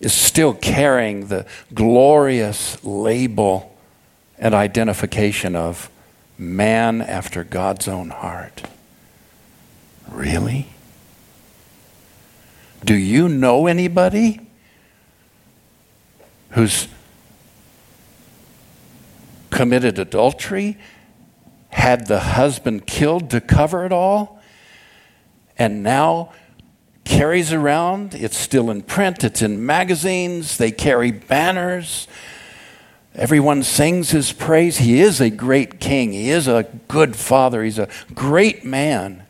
is 0.00 0.12
still 0.12 0.52
carrying 0.52 1.28
the 1.28 1.46
glorious 1.72 2.82
label 2.84 3.76
and 4.38 4.54
identification 4.54 5.56
of 5.56 5.90
man 6.38 7.00
after 7.00 7.42
God's 7.44 7.88
own 7.88 8.10
heart. 8.10 8.62
Really? 10.10 10.68
Do 12.84 12.94
you 12.94 13.28
know 13.28 13.66
anybody 13.66 14.40
who's 16.50 16.88
committed 19.50 19.98
adultery, 19.98 20.78
had 21.70 22.06
the 22.06 22.20
husband 22.20 22.86
killed 22.86 23.30
to 23.30 23.40
cover 23.40 23.84
it 23.84 23.92
all, 23.92 24.40
and 25.58 25.82
now 25.82 26.32
carries 27.04 27.52
around? 27.52 28.14
It's 28.14 28.36
still 28.36 28.70
in 28.70 28.82
print, 28.82 29.24
it's 29.24 29.42
in 29.42 29.64
magazines, 29.64 30.58
they 30.58 30.70
carry 30.70 31.10
banners. 31.10 32.06
Everyone 33.14 33.62
sings 33.62 34.10
his 34.10 34.32
praise. 34.32 34.76
He 34.76 35.00
is 35.00 35.22
a 35.22 35.30
great 35.30 35.80
king. 35.80 36.12
He 36.12 36.28
is 36.28 36.46
a 36.46 36.64
good 36.86 37.16
father. 37.16 37.62
He's 37.64 37.78
a 37.78 37.88
great 38.14 38.62
man 38.62 39.25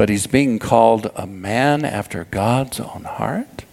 but 0.00 0.08
he's 0.08 0.26
being 0.26 0.58
called 0.58 1.10
a 1.14 1.26
man 1.26 1.84
after 1.84 2.24
God's 2.24 2.80
own 2.80 3.04
heart? 3.04 3.66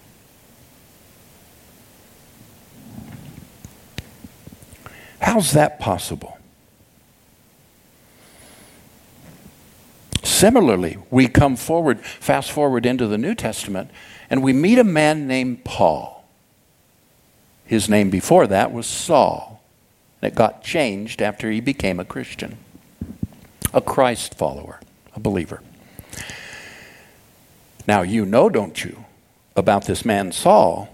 How's 5.22 5.54
that 5.54 5.80
possible? 5.80 6.38
Similarly, 10.22 10.98
we 11.10 11.30
come 11.30 11.56
forward, 11.56 12.02
fast 12.02 12.52
forward 12.52 12.86
into 12.86 13.08
the 13.08 13.18
New 13.18 13.34
Testament, 13.34 13.90
and 14.30 14.44
we 14.44 14.52
meet 14.52 14.80
a 14.80 14.84
man 14.84 15.28
named 15.30 15.64
Paul. 15.64 16.26
His 17.64 17.88
name 17.88 18.10
before 18.10 18.48
that 18.48 18.74
was 18.74 18.86
Saul. 18.86 19.64
It 20.22 20.36
got 20.36 20.62
changed 20.62 21.22
after 21.22 21.50
he 21.50 21.62
became 21.62 22.02
a 22.02 22.04
Christian, 22.04 22.58
a 23.74 23.80
Christ 23.80 24.36
follower, 24.38 24.82
a 25.16 25.22
believer. 25.22 25.62
Now, 27.88 28.02
you 28.02 28.26
know, 28.26 28.50
don't 28.50 28.84
you, 28.84 29.06
about 29.56 29.86
this 29.86 30.04
man 30.04 30.34
Saul, 30.34 30.90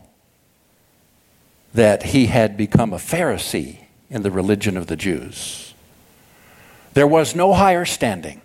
that 1.74 2.04
he 2.04 2.28
had 2.28 2.56
become 2.56 2.94
a 2.94 2.98
Pharisee 2.98 3.80
in 4.10 4.22
the 4.22 4.30
religion 4.30 4.78
of 4.78 4.86
the 4.86 4.96
Jews. 4.96 5.74
There 6.94 7.08
was 7.08 7.36
no 7.36 7.54
higher 7.54 7.86
standing, 7.86 8.42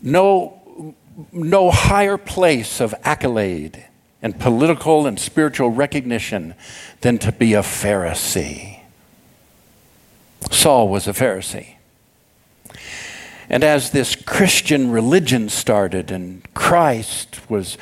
no, 0.00 0.94
no 1.30 1.70
higher 1.70 2.16
place 2.16 2.80
of 2.80 2.94
accolade 3.04 3.84
and 4.22 4.38
political 4.38 5.06
and 5.06 5.20
spiritual 5.20 5.70
recognition 5.70 6.54
than 7.02 7.18
to 7.18 7.32
be 7.32 7.52
a 7.52 7.60
Pharisee. 7.60 8.80
Saul 10.50 10.88
was 10.88 11.06
a 11.06 11.12
Pharisee. 11.12 11.74
And 13.50 13.64
as 13.64 13.90
this 13.90 14.14
Christian 14.14 14.92
religion 14.92 15.48
started 15.48 16.12
and 16.12 16.42
Christ 16.54 17.50
was 17.50 17.76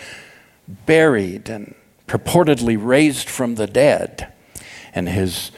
buried 0.67 1.51
and 1.51 1.75
purportedly 2.07 2.83
raised 2.83 3.29
from 3.29 3.57
the 3.57 3.67
dead, 3.67 4.33
and 4.95 5.11
his 5.11 5.53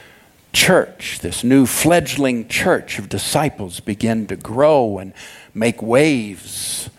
church, 0.53 1.21
this 1.21 1.45
new 1.45 1.65
fledgling 1.65 2.49
church 2.49 2.99
of 2.99 3.09
disciples, 3.09 3.79
began 3.79 4.27
to 4.27 4.35
grow 4.35 4.99
and 4.99 5.13
make 5.55 5.81
waves 5.81 6.91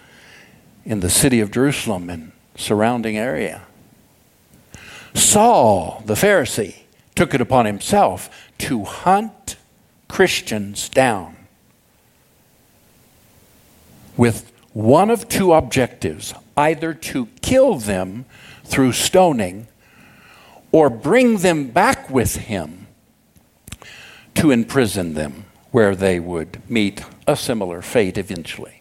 in 0.86 1.02
the 1.02 1.10
city 1.10 1.42
of 1.42 1.52
Jerusalem 1.52 2.10
and 2.10 2.32
surrounding 2.56 3.18
area. 3.18 3.64
Saul, 5.14 6.02
the 6.06 6.14
Pharisee, 6.14 6.84
took 7.14 7.34
it 7.34 7.42
upon 7.42 7.66
himself 7.66 8.50
to 8.60 8.86
hunt 8.86 9.58
Christians 10.08 10.88
down 10.88 11.36
with 14.18 14.52
one 14.74 15.10
of 15.10 15.28
two 15.28 15.54
objectives 15.54 16.34
either 16.58 16.94
to 16.94 17.28
kill 17.42 17.76
them 17.76 18.26
through 18.64 18.94
stoning 18.94 19.68
or 20.72 20.90
bring 20.90 21.38
them 21.38 21.68
back 21.68 22.10
with 22.10 22.36
him 22.36 22.88
to 24.36 24.52
imprison 24.52 25.14
them 25.14 25.46
where 25.72 25.96
they 25.96 26.20
would 26.20 26.62
meet 26.70 27.04
a 27.28 27.36
similar 27.36 27.82
fate 27.82 28.18
eventually. 28.18 28.80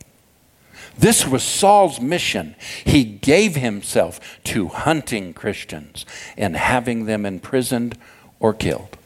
This 0.99 1.27
was 1.27 1.43
Saul's 1.43 2.01
mission. 2.01 2.55
He 2.85 3.05
gave 3.05 3.57
himself 3.57 4.39
to 4.45 4.69
hunting 4.69 5.33
Christians 5.33 6.05
and 6.37 6.57
having 6.57 7.07
them 7.07 7.25
imprisoned 7.25 7.97
or 8.39 8.53
killed. 8.53 8.97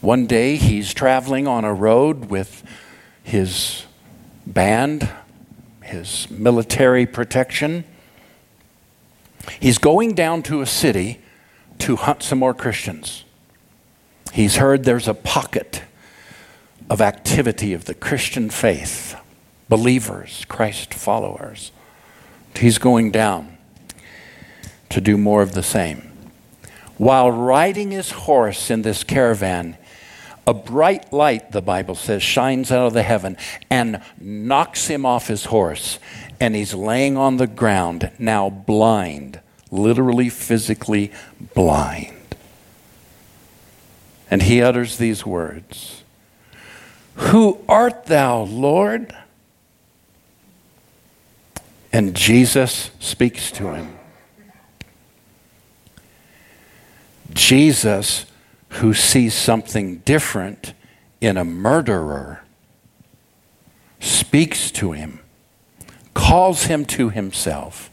One 0.00 0.26
day 0.26 0.56
he's 0.56 0.92
traveling 0.92 1.46
on 1.46 1.64
a 1.64 1.72
road 1.72 2.26
with 2.26 2.62
his 3.22 3.86
band, 4.46 5.08
his 5.82 6.30
military 6.30 7.06
protection. 7.06 7.84
He's 9.58 9.78
going 9.78 10.14
down 10.14 10.42
to 10.44 10.60
a 10.60 10.66
city 10.66 11.20
to 11.78 11.96
hunt 11.96 12.22
some 12.22 12.38
more 12.38 12.54
Christians. 12.54 13.24
He's 14.32 14.56
heard 14.56 14.84
there's 14.84 15.08
a 15.08 15.14
pocket 15.14 15.82
of 16.90 17.00
activity 17.00 17.72
of 17.72 17.86
the 17.86 17.94
Christian 17.94 18.50
faith, 18.50 19.16
believers, 19.68 20.44
Christ 20.46 20.94
followers. 20.94 21.72
He's 22.54 22.78
going 22.78 23.10
down 23.10 23.56
to 24.90 25.00
do 25.00 25.16
more 25.16 25.42
of 25.42 25.52
the 25.52 25.62
same. 25.62 26.12
While 26.96 27.30
riding 27.30 27.90
his 27.90 28.10
horse 28.10 28.70
in 28.70 28.82
this 28.82 29.04
caravan, 29.04 29.76
a 30.46 30.54
bright 30.54 31.12
light, 31.12 31.50
the 31.50 31.60
Bible 31.60 31.96
says, 31.96 32.22
shines 32.22 32.70
out 32.70 32.86
of 32.86 32.92
the 32.92 33.02
heaven 33.02 33.36
and 33.68 34.00
knocks 34.20 34.86
him 34.86 35.04
off 35.04 35.26
his 35.26 35.46
horse. 35.46 35.98
And 36.38 36.54
he's 36.54 36.74
laying 36.74 37.16
on 37.16 37.38
the 37.38 37.46
ground, 37.46 38.10
now 38.18 38.48
blind, 38.50 39.40
literally, 39.70 40.28
physically 40.28 41.12
blind. 41.54 42.12
And 44.30 44.42
he 44.42 44.62
utters 44.62 44.98
these 44.98 45.24
words 45.24 46.02
Who 47.14 47.60
art 47.68 48.06
thou, 48.06 48.42
Lord? 48.42 49.14
And 51.92 52.14
Jesus 52.14 52.90
speaks 53.00 53.50
to 53.52 53.72
him. 53.72 53.96
Jesus 57.32 58.25
who 58.76 58.92
sees 58.92 59.34
something 59.34 59.98
different 59.98 60.74
in 61.20 61.36
a 61.36 61.44
murderer 61.44 62.42
speaks 64.00 64.70
to 64.70 64.92
him, 64.92 65.20
calls 66.14 66.64
him 66.64 66.84
to 66.84 67.08
himself. 67.08 67.90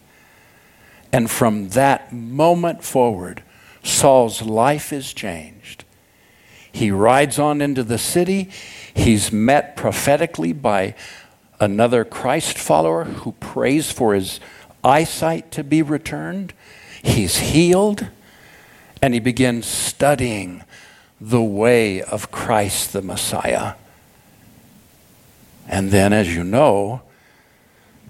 And 1.12 1.30
from 1.30 1.70
that 1.70 2.12
moment 2.12 2.84
forward, 2.84 3.44
Saul's 3.84 4.42
life 4.42 4.92
is 4.92 5.14
changed. 5.14 5.84
He 6.72 6.90
rides 6.92 7.38
on 7.38 7.62
into 7.62 7.84
the 7.84 7.98
city. 7.98 8.50
He's 8.94 9.32
met 9.32 9.78
prophetically 9.78 10.54
by 10.54 10.96
another 11.60 12.04
Christ 12.04 12.58
follower 12.58 13.06
who 13.06 13.34
prays 13.34 13.92
for 13.92 14.16
his 14.16 14.40
eyesight 14.84 15.52
to 15.52 15.64
be 15.64 15.82
returned. 15.82 16.54
He's 17.02 17.38
healed. 17.38 18.08
And 19.04 19.14
he 19.14 19.20
begins 19.20 19.66
studying 19.66 20.64
the 21.20 21.42
way 21.42 22.02
of 22.02 22.32
Christ 22.32 22.94
the 22.94 23.02
Messiah. 23.02 23.74
And 25.68 25.92
then, 25.92 26.14
as 26.14 26.34
you 26.34 26.42
know, 26.42 27.02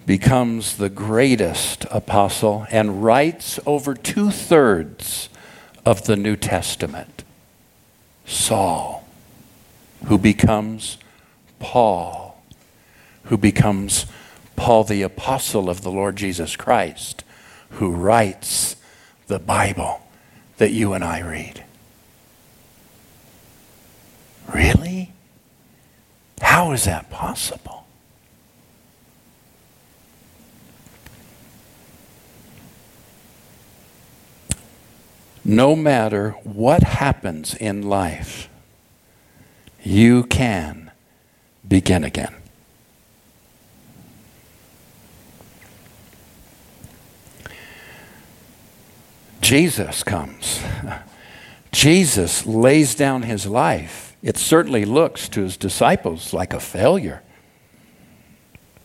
becomes 0.05 0.77
the 0.77 0.89
greatest 0.89 1.87
apostle 1.89 2.67
and 2.69 3.03
writes 3.03 3.59
over 3.65 3.95
two 3.95 4.29
thirds 4.29 5.29
of 5.83 6.05
the 6.05 6.15
New 6.15 6.35
Testament. 6.35 7.23
Saul, 8.27 9.03
who 10.05 10.19
becomes 10.19 10.99
Paul, 11.57 12.39
who 13.23 13.37
becomes 13.37 14.05
Paul 14.55 14.83
the 14.83 15.01
apostle 15.01 15.71
of 15.71 15.81
the 15.81 15.89
Lord 15.89 16.17
Jesus 16.17 16.55
Christ, 16.55 17.23
who 17.71 17.89
writes 17.89 18.75
the 19.25 19.39
Bible 19.39 20.02
that 20.63 20.71
you 20.71 20.93
and 20.93 21.03
I 21.03 21.19
read. 21.19 21.61
Really? 24.53 25.11
How 26.39 26.71
is 26.71 26.85
that 26.85 27.09
possible? 27.09 27.85
No 35.43 35.75
matter 35.75 36.31
what 36.43 36.83
happens 36.83 37.53
in 37.55 37.81
life, 37.81 38.47
you 39.83 40.23
can 40.23 40.91
begin 41.67 42.05
again. 42.05 42.42
Jesus 49.43 50.03
comes. 50.03 50.63
Jesus 51.71 52.45
lays 52.45 52.95
down 52.95 53.23
his 53.23 53.45
life 53.45 54.13
it 54.23 54.37
certainly 54.37 54.85
looks 54.85 55.27
to 55.29 55.41
his 55.41 55.57
disciples 55.57 56.33
like 56.33 56.53
a 56.53 56.59
failure. 56.61 57.21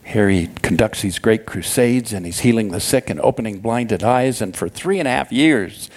Here 0.03 0.29
he 0.29 0.47
conducts 0.61 1.01
these 1.01 1.17
great 1.17 1.45
crusades 1.45 2.11
and 2.11 2.25
he's 2.25 2.41
healing 2.41 2.71
the 2.71 2.81
sick 2.81 3.09
and 3.09 3.21
opening 3.21 3.59
blinded 3.59 4.03
eyes. 4.03 4.41
And 4.41 4.55
for 4.55 4.67
three 4.67 4.99
and 4.99 5.07
a 5.07 5.11
half 5.11 5.31
years, 5.31 5.89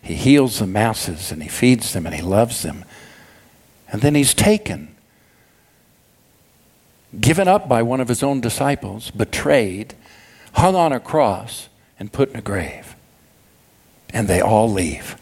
he 0.00 0.14
heals 0.14 0.60
the 0.60 0.66
masses 0.66 1.32
and 1.32 1.42
he 1.42 1.48
feeds 1.48 1.92
them 1.92 2.06
and 2.06 2.14
he 2.14 2.22
loves 2.22 2.62
them. 2.62 2.84
And 3.90 4.00
then 4.00 4.14
he's 4.14 4.34
taken, 4.34 4.94
given 7.20 7.48
up 7.48 7.68
by 7.68 7.82
one 7.82 8.00
of 8.00 8.08
his 8.08 8.22
own 8.22 8.40
disciples, 8.40 9.10
betrayed, 9.10 9.94
hung 10.54 10.76
on 10.76 10.92
a 10.92 11.00
cross, 11.00 11.68
and 11.98 12.12
put 12.12 12.30
in 12.30 12.36
a 12.36 12.42
grave. 12.42 12.93
And 14.14 14.28
they 14.28 14.40
all 14.40 14.70
leave. 14.70 15.16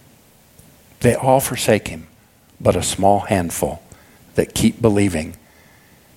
They 1.00 1.16
all 1.16 1.40
forsake 1.40 1.88
him 1.88 2.06
but 2.60 2.76
a 2.76 2.82
small 2.82 3.20
handful 3.20 3.82
that 4.36 4.54
keep 4.54 4.80
believing 4.80 5.36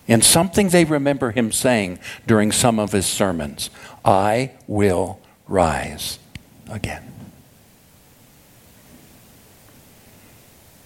in 0.07 0.21
something 0.21 0.69
they 0.69 0.85
remember 0.85 1.31
him 1.31 1.51
saying 1.51 1.99
during 2.27 2.51
some 2.51 2.77
of 2.77 2.91
his 2.91 3.07
sermons 3.07 3.71
I 4.03 4.51
will 4.67 5.19
rise 5.47 6.19
again. 6.69 7.11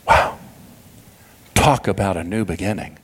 Wow. 0.08 0.40
Talk 1.54 1.88
about 1.88 2.16
a 2.16 2.24
new 2.24 2.46
beginning. 2.46 2.98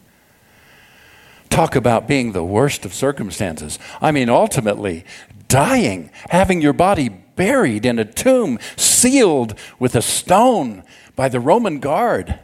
Talk 1.50 1.76
about 1.76 2.08
being 2.08 2.32
the 2.32 2.44
worst 2.44 2.86
of 2.86 2.94
circumstances. 2.94 3.78
I 4.02 4.12
mean, 4.12 4.30
ultimately, 4.30 5.06
dying, 5.48 6.10
having 6.30 6.62
your 6.62 6.74
body 6.74 7.25
buried 7.36 7.86
in 7.86 8.00
a 8.00 8.06
tomb, 8.06 8.60
sealed 8.76 9.58
with 9.80 9.96
a 9.96 10.02
stone 10.02 10.84
by 11.16 11.30
the 11.30 11.40
Roman 11.40 11.80
guard. 11.80 12.40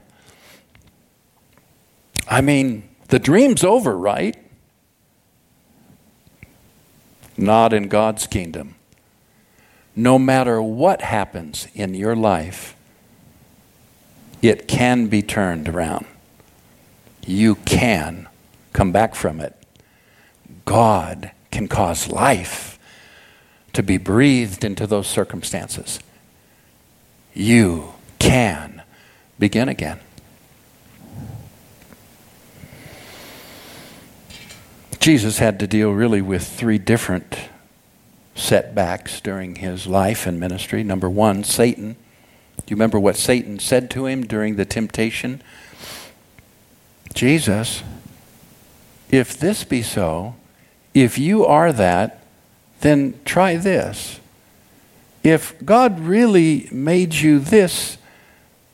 I 2.27 2.41
mean, 2.41 2.89
the 3.09 3.19
dream's 3.19 3.63
over, 3.63 3.97
right? 3.97 4.37
Not 7.37 7.73
in 7.73 7.87
God's 7.87 8.27
kingdom. 8.27 8.75
No 9.95 10.17
matter 10.17 10.61
what 10.61 11.01
happens 11.01 11.67
in 11.73 11.93
your 11.93 12.15
life, 12.15 12.75
it 14.41 14.67
can 14.67 15.07
be 15.07 15.21
turned 15.21 15.67
around. 15.67 16.05
You 17.25 17.55
can 17.55 18.29
come 18.73 18.91
back 18.91 19.13
from 19.13 19.39
it. 19.39 19.55
God 20.65 21.31
can 21.51 21.67
cause 21.67 22.09
life 22.09 22.70
to 23.73 23.83
be 23.83 23.97
breathed 23.97 24.63
into 24.63 24.85
those 24.85 25.07
circumstances. 25.07 25.99
You 27.33 27.93
can 28.19 28.83
begin 29.39 29.69
again. 29.69 29.99
Jesus 34.99 35.39
had 35.39 35.59
to 35.59 35.67
deal 35.67 35.91
really 35.91 36.21
with 36.21 36.45
three 36.45 36.77
different 36.77 37.35
setbacks 38.35 39.19
during 39.19 39.55
his 39.55 39.87
life 39.87 40.27
and 40.27 40.39
ministry. 40.39 40.83
Number 40.83 41.09
one, 41.09 41.43
Satan. 41.43 41.95
Do 42.57 42.63
you 42.67 42.75
remember 42.75 42.99
what 42.99 43.15
Satan 43.15 43.57
said 43.57 43.89
to 43.91 44.05
him 44.05 44.23
during 44.23 44.55
the 44.55 44.65
temptation? 44.65 45.41
Jesus, 47.13 47.81
if 49.09 49.37
this 49.37 49.63
be 49.63 49.81
so, 49.81 50.35
if 50.93 51.17
you 51.17 51.45
are 51.45 51.73
that, 51.73 52.20
then 52.81 53.19
try 53.25 53.55
this. 53.55 54.19
If 55.23 55.63
God 55.63 55.99
really 55.99 56.67
made 56.71 57.13
you 57.13 57.39
this, 57.39 57.97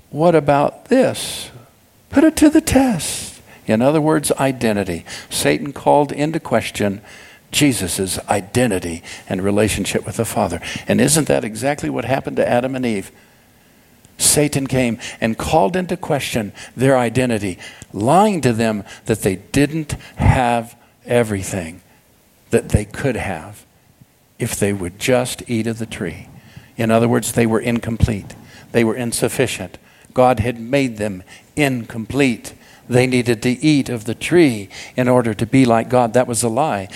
what 0.09 0.35
about 0.35 0.85
this? 0.85 1.51
Put 2.09 2.23
it 2.23 2.35
to 2.37 2.49
the 2.49 2.61
test. 2.61 3.41
In 3.65 3.81
other 3.81 3.99
words, 3.99 4.31
identity. 4.33 5.05
Satan 5.29 5.73
called 5.73 6.13
into 6.13 6.39
question 6.39 7.01
Jesus' 7.51 8.17
identity 8.29 9.03
and 9.27 9.43
relationship 9.43 10.05
with 10.05 10.17
the 10.17 10.25
Father. 10.25 10.61
And 10.87 11.01
isn't 11.01 11.27
that 11.27 11.43
exactly 11.43 11.89
what 11.89 12.05
happened 12.05 12.37
to 12.37 12.47
Adam 12.47 12.75
and 12.75 12.85
Eve? 12.85 13.11
Satan 14.17 14.67
came 14.67 14.99
and 15.21 15.37
called 15.37 15.75
into 15.75 15.95
question 15.97 16.53
their 16.75 16.97
identity, 16.97 17.59
lying 17.93 18.41
to 18.41 18.53
them 18.53 18.83
that 19.05 19.21
they 19.21 19.35
didn't 19.35 19.91
have 20.15 20.75
everything 21.05 21.81
that 22.49 22.69
they 22.69 22.85
could 22.85 23.15
have 23.15 23.66
if 24.39 24.55
they 24.55 24.73
would 24.73 24.99
just 24.99 25.43
eat 25.49 25.67
of 25.67 25.79
the 25.79 25.85
tree. 25.85 26.29
In 26.75 26.91
other 26.91 27.07
words, 27.07 27.31
they 27.31 27.45
were 27.45 27.59
incomplete, 27.59 28.35
they 28.71 28.83
were 28.83 28.95
insufficient. 28.95 29.77
God 30.13 30.39
had 30.39 30.59
made 30.59 30.97
them 30.97 31.23
incomplete. 31.55 32.53
They 32.89 33.05
needed 33.05 33.43
to 33.43 33.49
eat 33.49 33.87
of 33.89 34.05
the 34.05 34.15
tree 34.15 34.69
in 34.95 35.07
order 35.07 35.33
to 35.35 35.45
be 35.45 35.63
like 35.63 35.89
God. 35.89 36.13
That 36.13 36.25
was 36.25 36.41
a 36.41 36.49
lie. 36.49 36.87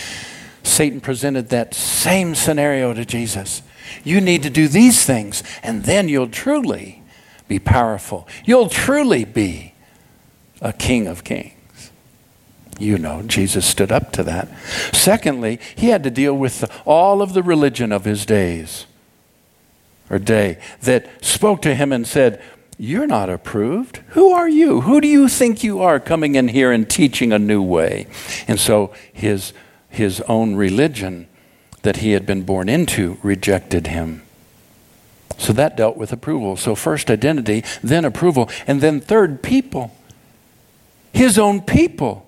Satan 0.64 1.02
presented 1.02 1.50
that 1.50 1.76
same 1.76 2.34
scenario 2.34 2.94
to 2.94 3.06
Jesus. 3.06 3.62
You 4.04 4.22
need 4.22 4.42
to 4.44 4.50
do 4.50 4.68
these 4.68 5.06
things, 5.06 5.44
and 5.62 5.84
then 5.84 6.10
you'll 6.10 6.30
truly 6.30 7.04
be 7.48 7.60
powerful. 7.60 8.28
You'll 8.46 8.70
truly 8.70 9.24
be 9.24 9.76
a 10.62 10.74
king 10.74 11.08
of 11.08 11.24
kings. 11.24 11.54
You 12.80 12.98
know, 12.98 13.22
Jesus 13.24 13.66
stood 13.66 13.92
up 13.92 14.12
to 14.14 14.24
that. 14.24 14.48
Secondly, 14.94 15.60
he 15.76 15.90
had 15.90 16.04
to 16.04 16.10
deal 16.10 16.36
with 16.36 16.70
all 16.86 17.22
of 17.22 17.34
the 17.34 17.44
religion 17.44 17.92
of 17.92 18.06
his 18.06 18.26
days 18.26 18.86
or 20.10 20.20
day 20.20 20.58
that 20.82 21.08
spoke 21.24 21.62
to 21.62 21.76
him 21.76 21.92
and 21.92 22.08
said, 22.08 22.42
You're 22.78 23.08
not 23.08 23.30
approved. 23.30 23.98
Who 24.10 24.32
are 24.32 24.50
you? 24.50 24.82
Who 24.82 25.00
do 25.00 25.08
you 25.08 25.28
think 25.28 25.64
you 25.64 25.82
are 25.82 26.00
coming 26.00 26.36
in 26.36 26.48
here 26.48 26.72
and 26.72 26.90
teaching 26.90 27.32
a 27.32 27.40
new 27.40 27.62
way? 27.62 28.08
And 28.48 28.60
so 28.60 28.94
his, 29.14 29.54
his 29.90 30.22
own 30.22 30.56
religion 30.56 31.28
that 31.84 31.98
he 31.98 32.12
had 32.12 32.26
been 32.26 32.44
born 32.44 32.70
into 32.70 33.18
rejected 33.24 33.88
him. 33.88 34.24
So 35.38 35.54
that 35.54 35.76
dealt 35.76 35.98
with 35.98 36.12
approval. 36.12 36.56
So, 36.56 36.76
first 36.76 37.10
identity, 37.10 37.64
then 37.82 38.06
approval, 38.06 38.48
and 38.68 38.80
then 38.80 39.00
third, 39.00 39.42
people. 39.42 39.92
His 41.14 41.40
own 41.40 41.62
people. 41.62 42.28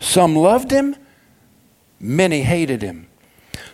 Some 0.00 0.36
loved 0.36 0.70
him, 0.70 0.96
many 2.00 2.42
hated 2.42 2.82
him. 2.82 3.08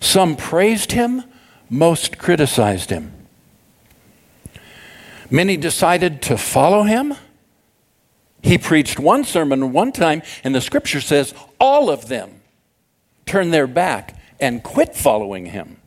Some 0.00 0.36
praised 0.36 0.92
him, 0.92 1.24
most 1.68 2.18
criticized 2.18 2.90
him. 2.90 3.12
Many 5.30 5.56
decided 5.56 6.22
to 6.22 6.36
follow 6.36 6.82
him. 6.82 7.14
He 8.42 8.58
preached 8.58 8.98
one 8.98 9.24
sermon 9.24 9.72
one 9.72 9.90
time, 9.90 10.22
and 10.44 10.54
the 10.54 10.60
scripture 10.60 11.00
says 11.00 11.34
all 11.58 11.90
of 11.90 12.08
them 12.08 12.42
turned 13.26 13.52
their 13.52 13.66
back 13.66 14.16
and 14.38 14.62
quit 14.62 14.94
following 14.94 15.46
him. 15.46 15.78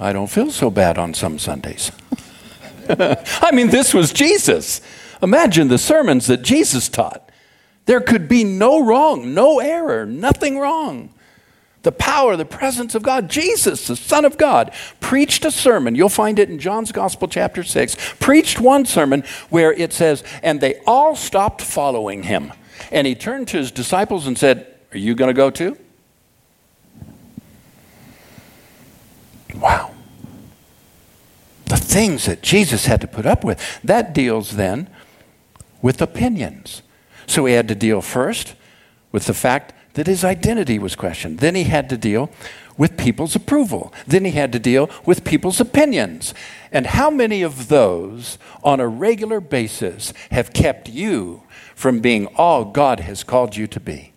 I 0.00 0.12
don't 0.12 0.26
feel 0.26 0.50
so 0.50 0.70
bad 0.70 0.98
on 0.98 1.14
some 1.14 1.38
Sundays. 1.38 1.92
I 2.88 3.50
mean, 3.52 3.70
this 3.70 3.94
was 3.94 4.12
Jesus. 4.12 4.80
Imagine 5.22 5.68
the 5.68 5.78
sermons 5.78 6.26
that 6.26 6.42
Jesus 6.42 6.88
taught. 6.88 7.30
There 7.86 8.00
could 8.00 8.28
be 8.28 8.44
no 8.44 8.84
wrong, 8.84 9.34
no 9.34 9.58
error, 9.58 10.06
nothing 10.06 10.58
wrong. 10.58 11.12
The 11.82 11.92
power, 11.92 12.36
the 12.36 12.44
presence 12.44 12.94
of 12.94 13.02
God. 13.02 13.28
Jesus, 13.28 13.88
the 13.88 13.96
Son 13.96 14.24
of 14.24 14.38
God, 14.38 14.72
preached 15.00 15.44
a 15.44 15.50
sermon. 15.50 15.96
You'll 15.96 16.08
find 16.08 16.38
it 16.38 16.48
in 16.48 16.60
John's 16.60 16.92
Gospel, 16.92 17.26
chapter 17.26 17.64
6. 17.64 17.96
Preached 18.20 18.60
one 18.60 18.84
sermon 18.86 19.24
where 19.50 19.72
it 19.72 19.92
says, 19.92 20.22
and 20.44 20.60
they 20.60 20.80
all 20.86 21.16
stopped 21.16 21.60
following 21.60 22.22
him. 22.22 22.52
And 22.92 23.06
he 23.06 23.16
turned 23.16 23.48
to 23.48 23.56
his 23.56 23.72
disciples 23.72 24.28
and 24.28 24.38
said, 24.38 24.66
Are 24.92 24.98
you 24.98 25.16
going 25.16 25.28
to 25.28 25.34
go 25.34 25.50
too? 25.50 25.76
Wow. 29.56 29.92
The 31.66 31.76
things 31.76 32.26
that 32.26 32.42
Jesus 32.42 32.86
had 32.86 33.00
to 33.00 33.06
put 33.08 33.26
up 33.26 33.42
with. 33.42 33.80
That 33.82 34.12
deals 34.12 34.52
then 34.52 34.88
with 35.80 36.00
opinions. 36.00 36.82
So 37.26 37.44
he 37.46 37.54
had 37.54 37.68
to 37.68 37.74
deal 37.74 38.02
first 38.02 38.54
with 39.10 39.26
the 39.26 39.34
fact 39.34 39.72
that 39.94 40.06
his 40.06 40.24
identity 40.24 40.78
was 40.78 40.96
questioned. 40.96 41.38
Then 41.38 41.54
he 41.54 41.64
had 41.64 41.88
to 41.90 41.96
deal 41.96 42.30
with 42.76 42.96
people's 42.96 43.36
approval. 43.36 43.92
Then 44.06 44.24
he 44.24 44.30
had 44.32 44.52
to 44.52 44.58
deal 44.58 44.88
with 45.04 45.24
people's 45.24 45.60
opinions. 45.60 46.32
And 46.70 46.86
how 46.86 47.10
many 47.10 47.42
of 47.42 47.68
those 47.68 48.38
on 48.64 48.80
a 48.80 48.88
regular 48.88 49.40
basis 49.40 50.12
have 50.30 50.52
kept 50.52 50.88
you 50.88 51.42
from 51.74 52.00
being 52.00 52.26
all 52.36 52.64
God 52.64 53.00
has 53.00 53.22
called 53.22 53.56
you 53.56 53.66
to 53.66 53.80
be? 53.80 54.12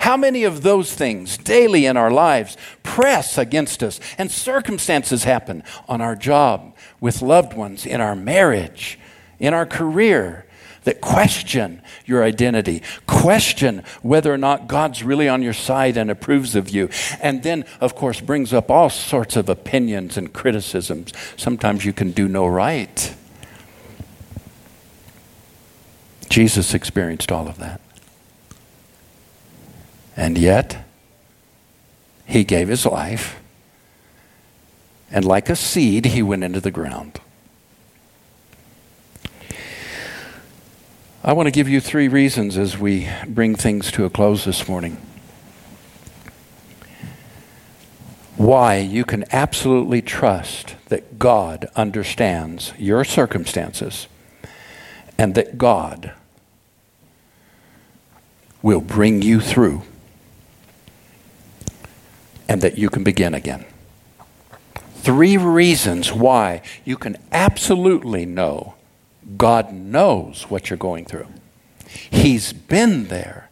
How 0.00 0.16
many 0.16 0.42
of 0.44 0.62
those 0.62 0.94
things 0.94 1.38
daily 1.38 1.86
in 1.86 1.96
our 1.96 2.10
lives 2.10 2.56
press 2.82 3.38
against 3.38 3.82
us 3.82 4.00
and 4.18 4.30
circumstances 4.30 5.24
happen 5.24 5.62
on 5.88 6.00
our 6.00 6.16
job, 6.16 6.74
with 7.00 7.22
loved 7.22 7.52
ones, 7.52 7.86
in 7.86 8.00
our 8.00 8.16
marriage, 8.16 8.98
in 9.38 9.54
our 9.54 9.66
career 9.66 10.46
that 10.86 11.00
question 11.00 11.82
your 12.06 12.22
identity, 12.22 12.80
question 13.06 13.82
whether 14.02 14.32
or 14.32 14.38
not 14.38 14.68
God's 14.68 15.02
really 15.02 15.28
on 15.28 15.42
your 15.42 15.52
side 15.52 15.96
and 15.96 16.10
approves 16.10 16.54
of 16.54 16.70
you, 16.70 16.88
and 17.20 17.42
then, 17.42 17.64
of 17.80 17.96
course, 17.96 18.20
brings 18.20 18.52
up 18.52 18.70
all 18.70 18.88
sorts 18.88 19.36
of 19.36 19.48
opinions 19.48 20.16
and 20.16 20.32
criticisms. 20.32 21.12
Sometimes 21.36 21.84
you 21.84 21.92
can 21.92 22.12
do 22.12 22.28
no 22.28 22.46
right. 22.46 23.14
Jesus 26.28 26.72
experienced 26.72 27.32
all 27.32 27.48
of 27.48 27.58
that. 27.58 27.80
And 30.16 30.38
yet, 30.38 30.84
he 32.26 32.44
gave 32.44 32.68
his 32.68 32.86
life, 32.86 33.40
and 35.10 35.24
like 35.24 35.50
a 35.50 35.56
seed, 35.56 36.06
he 36.06 36.22
went 36.22 36.44
into 36.44 36.60
the 36.60 36.70
ground. 36.70 37.20
I 41.26 41.32
want 41.32 41.48
to 41.48 41.50
give 41.50 41.68
you 41.68 41.80
three 41.80 42.06
reasons 42.06 42.56
as 42.56 42.78
we 42.78 43.08
bring 43.26 43.56
things 43.56 43.90
to 43.90 44.04
a 44.04 44.10
close 44.10 44.44
this 44.44 44.68
morning. 44.68 44.96
Why 48.36 48.76
you 48.76 49.04
can 49.04 49.24
absolutely 49.32 50.02
trust 50.02 50.76
that 50.86 51.18
God 51.18 51.68
understands 51.74 52.72
your 52.78 53.02
circumstances 53.02 54.06
and 55.18 55.34
that 55.34 55.58
God 55.58 56.12
will 58.62 58.80
bring 58.80 59.20
you 59.20 59.40
through 59.40 59.82
and 62.48 62.62
that 62.62 62.78
you 62.78 62.88
can 62.88 63.02
begin 63.02 63.34
again. 63.34 63.64
Three 64.94 65.36
reasons 65.36 66.12
why 66.12 66.62
you 66.84 66.96
can 66.96 67.16
absolutely 67.32 68.26
know 68.26 68.75
God 69.36 69.72
knows 69.72 70.44
what 70.44 70.70
you're 70.70 70.76
going 70.76 71.04
through. 71.04 71.26
He's 71.88 72.52
been 72.52 73.08
there, 73.08 73.50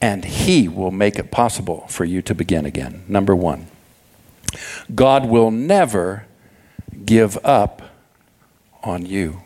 and 0.00 0.24
He 0.24 0.68
will 0.68 0.90
make 0.90 1.18
it 1.18 1.30
possible 1.30 1.86
for 1.88 2.04
you 2.04 2.22
to 2.22 2.34
begin 2.34 2.66
again. 2.66 3.04
Number 3.08 3.34
one, 3.34 3.68
God 4.94 5.26
will 5.26 5.50
never 5.50 6.26
give 7.04 7.38
up 7.44 7.82
on 8.82 9.06
you. 9.06 9.42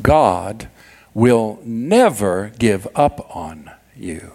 God 0.00 0.68
will 1.14 1.60
never 1.64 2.52
give 2.58 2.88
up 2.94 3.34
on 3.36 3.70
you. 3.96 4.32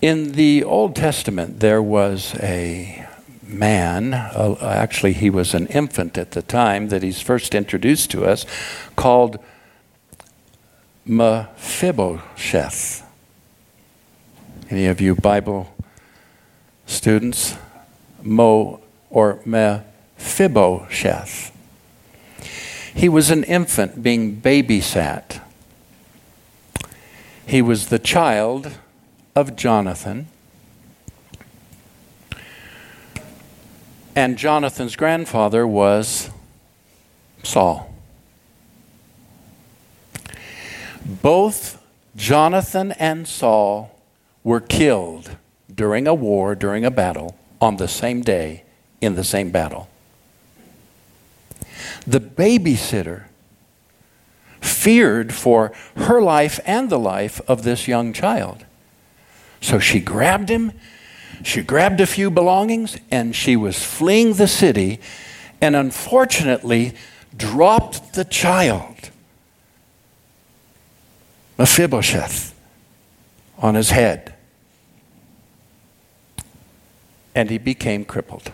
In 0.00 0.32
the 0.32 0.62
Old 0.64 0.94
Testament, 0.94 1.60
there 1.60 1.82
was 1.82 2.34
a 2.36 3.07
man, 3.48 4.14
uh, 4.14 4.56
actually, 4.62 5.14
he 5.14 5.30
was 5.30 5.54
an 5.54 5.66
infant 5.68 6.18
at 6.18 6.32
the 6.32 6.42
time 6.42 6.88
that 6.88 7.02
he's 7.02 7.20
first 7.20 7.54
introduced 7.54 8.10
to 8.12 8.24
us, 8.24 8.46
called 8.96 9.38
Mephibosheth. 11.04 13.04
Any 14.70 14.86
of 14.86 15.00
you 15.00 15.14
Bible 15.14 15.72
students 16.86 17.56
Mo 18.22 18.80
or 19.10 19.40
Mephibosheth. 19.44 21.52
He 22.94 23.08
was 23.08 23.30
an 23.30 23.44
infant 23.44 24.02
being 24.02 24.40
babysat. 24.40 25.40
He 27.46 27.62
was 27.62 27.86
the 27.86 27.98
child 27.98 28.72
of 29.34 29.56
Jonathan. 29.56 30.28
And 34.18 34.36
Jonathan's 34.36 34.96
grandfather 34.96 35.64
was 35.64 36.30
Saul. 37.44 37.94
Both 41.06 41.80
Jonathan 42.16 42.90
and 42.90 43.28
Saul 43.28 43.96
were 44.42 44.58
killed 44.58 45.36
during 45.72 46.08
a 46.08 46.14
war, 46.14 46.56
during 46.56 46.84
a 46.84 46.90
battle, 46.90 47.38
on 47.60 47.76
the 47.76 47.86
same 47.86 48.22
day, 48.22 48.64
in 49.00 49.14
the 49.14 49.22
same 49.22 49.52
battle. 49.52 49.88
The 52.04 52.18
babysitter 52.20 53.26
feared 54.60 55.32
for 55.32 55.70
her 55.94 56.20
life 56.20 56.58
and 56.66 56.90
the 56.90 56.98
life 56.98 57.40
of 57.46 57.62
this 57.62 57.86
young 57.86 58.12
child. 58.12 58.64
So 59.60 59.78
she 59.78 60.00
grabbed 60.00 60.48
him, 60.48 60.72
she 61.42 61.62
grabbed 61.62 62.00
a 62.00 62.06
few 62.06 62.30
belongings, 62.30 62.98
and 63.10 63.34
she 63.34 63.56
was 63.56 63.82
fleeing 63.82 64.34
the 64.34 64.48
city, 64.48 65.00
and 65.60 65.74
unfortunately 65.76 66.94
dropped 67.36 68.14
the 68.14 68.24
child, 68.24 69.10
Mephibosheth, 71.56 72.54
on 73.58 73.74
his 73.74 73.90
head. 73.90 74.34
And 77.34 77.50
he 77.50 77.58
became 77.58 78.04
crippled. 78.04 78.52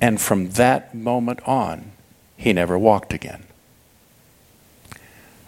And 0.00 0.20
from 0.20 0.50
that 0.50 0.94
moment 0.94 1.40
on, 1.46 1.92
he 2.36 2.52
never 2.52 2.78
walked 2.78 3.12
again. 3.12 3.44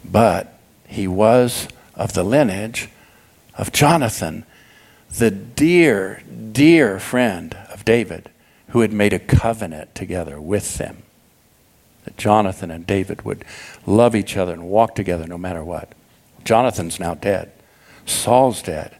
But 0.04 0.58
he 0.86 1.06
was 1.06 1.68
of 1.94 2.14
the 2.14 2.24
lineage 2.24 2.88
of 3.54 3.72
Jonathan, 3.72 4.44
the 5.10 5.30
dear, 5.30 6.22
dear 6.52 6.98
friend 6.98 7.56
of 7.72 7.84
David, 7.84 8.30
who 8.68 8.80
had 8.80 8.92
made 8.92 9.12
a 9.12 9.18
covenant 9.18 9.94
together 9.94 10.40
with 10.40 10.78
them. 10.78 11.02
That 12.04 12.16
Jonathan 12.16 12.70
and 12.70 12.86
David 12.86 13.22
would 13.24 13.44
love 13.86 14.14
each 14.14 14.36
other 14.36 14.52
and 14.52 14.68
walk 14.68 14.94
together 14.94 15.26
no 15.26 15.38
matter 15.38 15.64
what. 15.64 15.92
Jonathan's 16.44 17.00
now 17.00 17.14
dead, 17.14 17.52
Saul's 18.06 18.62
dead. 18.62 18.96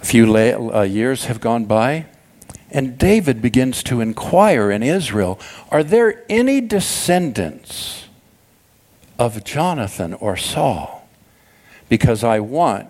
A 0.00 0.04
few 0.04 0.26
la- 0.26 0.80
uh, 0.80 0.82
years 0.82 1.26
have 1.26 1.40
gone 1.40 1.64
by, 1.64 2.06
and 2.70 2.98
David 2.98 3.40
begins 3.40 3.82
to 3.84 4.00
inquire 4.00 4.70
in 4.70 4.82
Israel 4.82 5.38
Are 5.70 5.84
there 5.84 6.24
any 6.28 6.60
descendants 6.60 8.06
of 9.18 9.44
Jonathan 9.44 10.14
or 10.14 10.36
Saul? 10.36 11.01
Because 11.92 12.24
I 12.24 12.40
want 12.40 12.88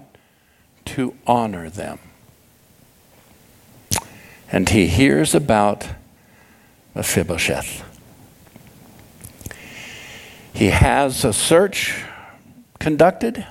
to 0.84 1.16
honor 1.26 1.68
them. 1.68 1.98
And 4.52 4.68
he 4.68 4.86
hears 4.86 5.34
about 5.34 5.88
Mephibosheth. 6.94 7.82
He 10.54 10.66
has 10.66 11.24
a 11.24 11.32
search 11.32 12.04
conducted, 12.78 13.44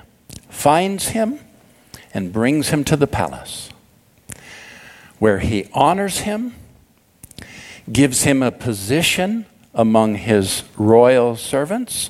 finds 0.48 1.08
him, 1.08 1.38
and 2.14 2.32
brings 2.32 2.70
him 2.70 2.82
to 2.84 2.96
the 2.96 3.06
palace 3.06 3.68
where 5.18 5.40
he 5.40 5.68
honors 5.74 6.20
him, 6.20 6.54
gives 7.92 8.22
him 8.22 8.42
a 8.42 8.50
position 8.50 9.44
among 9.74 10.14
his 10.14 10.62
royal 10.78 11.36
servants. 11.36 12.08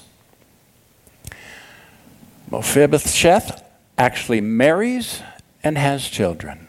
Mephibosheth 2.53 3.65
actually 3.97 4.43
marries 4.43 5.23
and 5.65 5.79
has 5.79 6.07
children. 6.07 6.69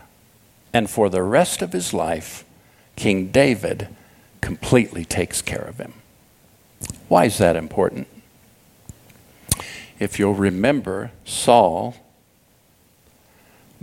And 0.71 0.89
for 0.89 1.09
the 1.09 1.21
rest 1.21 1.61
of 1.61 1.73
his 1.73 1.93
life, 1.93 2.45
King 2.95 3.27
David 3.27 3.89
completely 4.39 5.03
takes 5.03 5.41
care 5.41 5.61
of 5.61 5.79
him. 5.79 5.95
Why 7.09 7.25
is 7.25 7.37
that 7.39 7.57
important? 7.57 8.07
If 9.99 10.17
you'll 10.17 10.35
remember, 10.35 11.11
Saul, 11.25 11.97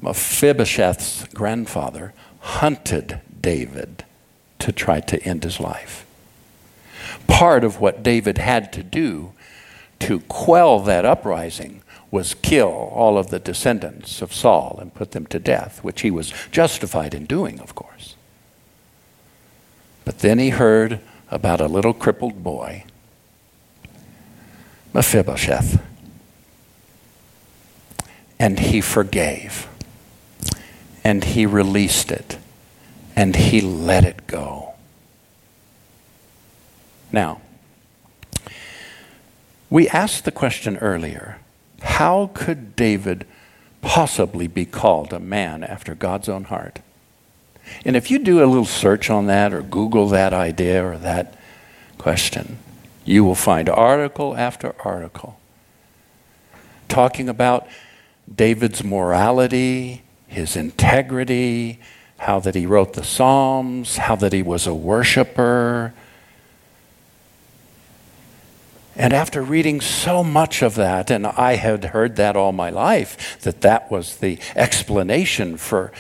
Mephibosheth's 0.01 1.27
grandfather, 1.35 2.15
hunted 2.41 3.21
David 3.43 4.05
to 4.61 4.73
try 4.73 5.01
to 5.01 5.23
end 5.23 5.45
his 5.45 5.61
life. 5.61 6.07
Part 7.27 7.63
of 7.63 7.79
what 7.79 8.03
David 8.03 8.39
had 8.39 8.73
to 8.73 8.83
do 8.83 9.35
to 9.99 10.21
quell 10.21 10.81
that 10.81 11.05
uprising 11.05 11.83
was 12.11 12.35
kill 12.35 12.69
all 12.69 13.17
of 13.17 13.31
the 13.31 13.39
descendants 13.39 14.21
of 14.21 14.33
Saul 14.33 14.79
and 14.81 14.95
put 14.95 15.13
them 15.13 15.27
to 15.27 15.39
death, 15.39 15.83
which 15.85 16.01
he 16.01 16.11
was 16.11 16.33
justified 16.51 17.15
in 17.15 17.25
doing, 17.25 17.61
of 17.61 17.75
course. 17.75 18.17
But 20.05 20.19
then 20.21 20.39
he 20.39 20.51
heard 20.51 21.01
about 21.31 21.61
a 21.61 21.69
little 21.69 21.95
crippled 21.95 22.43
boy, 22.43 22.85
Mephibosheth, 24.93 25.81
and 28.39 28.59
he 28.59 28.81
forgave 28.81 29.69
and 31.05 31.25
he 31.25 31.47
released 31.47 32.11
it 32.11 32.39
and 33.17 33.37
he 33.37 33.61
let 33.61 34.05
it 34.05 34.27
go. 34.27 34.75
Now, 37.13 37.41
we 39.69 39.89
asked 39.89 40.25
the 40.25 40.33
question 40.33 40.77
earlier 40.79 41.39
how 41.83 42.31
could 42.35 42.77
David 42.77 43.27
possibly 43.83 44.47
be 44.47 44.65
called 44.65 45.13
a 45.13 45.21
man 45.21 45.65
after 45.65 45.95
God's 45.95 46.29
own 46.29 46.45
heart? 46.45 46.81
And 47.85 47.97
if 47.97 48.11
you 48.11 48.19
do 48.19 48.43
a 48.43 48.47
little 48.47 48.65
search 48.65 49.11
on 49.11 49.27
that 49.27 49.53
or 49.53 49.63
Google 49.63 50.09
that 50.09 50.33
idea 50.33 50.85
or 50.85 50.99
that 50.99 51.37
question, 51.99 52.59
you 53.05 53.25
will 53.25 53.35
find 53.35 53.69
article 53.69 54.37
after 54.37 54.75
article 54.85 55.41
talking 56.91 57.29
about 57.29 57.67
David's 58.33 58.85
morality, 58.85 60.03
his 60.27 60.57
integrity, 60.57 61.79
how 62.19 62.39
that 62.41 62.55
he 62.55 62.67
wrote 62.67 62.93
the 62.93 63.05
Psalms, 63.05 63.97
how 63.97 64.17
that 64.17 64.33
he 64.33 64.43
was 64.43 64.67
a 64.67 64.75
worshiper. 64.75 65.95
And 69.01 69.13
after 69.13 69.41
reading 69.41 69.81
so 69.81 70.23
much 70.23 70.63
of 70.63 70.75
that, 70.75 71.11
and 71.11 71.27
I 71.27 71.57
had 71.57 71.87
heard 71.87 72.17
that 72.17 72.37
all 72.37 72.53
my 72.53 72.69
life, 72.69 73.41
that 73.41 73.63
that 73.63 73.91
was 73.91 74.17
the 74.17 74.39
explanation 74.55 75.57
for 75.57 75.91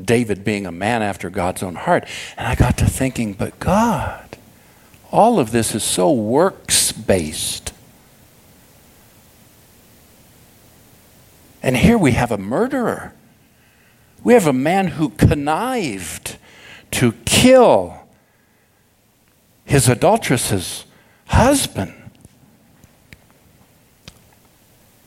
David 0.00 0.44
being 0.44 0.66
a 0.66 0.72
man 0.72 1.02
after 1.02 1.30
God's 1.30 1.62
own 1.62 1.74
heart. 1.74 2.06
And 2.36 2.46
I 2.46 2.54
got 2.54 2.76
to 2.78 2.86
thinking, 2.86 3.32
but 3.32 3.58
God, 3.58 4.36
all 5.10 5.38
of 5.38 5.52
this 5.52 5.74
is 5.74 5.82
so 5.82 6.12
works 6.12 6.92
based. 6.92 7.72
And 11.62 11.76
here 11.76 11.98
we 11.98 12.12
have 12.12 12.30
a 12.30 12.38
murderer 12.38 13.14
we 14.22 14.34
have 14.34 14.46
a 14.46 14.52
man 14.52 14.88
who 14.88 15.08
connived 15.10 16.36
to 16.90 17.12
kill 17.24 18.00
his 19.64 19.88
adulteress's 19.88 20.84
husband. 21.26 21.94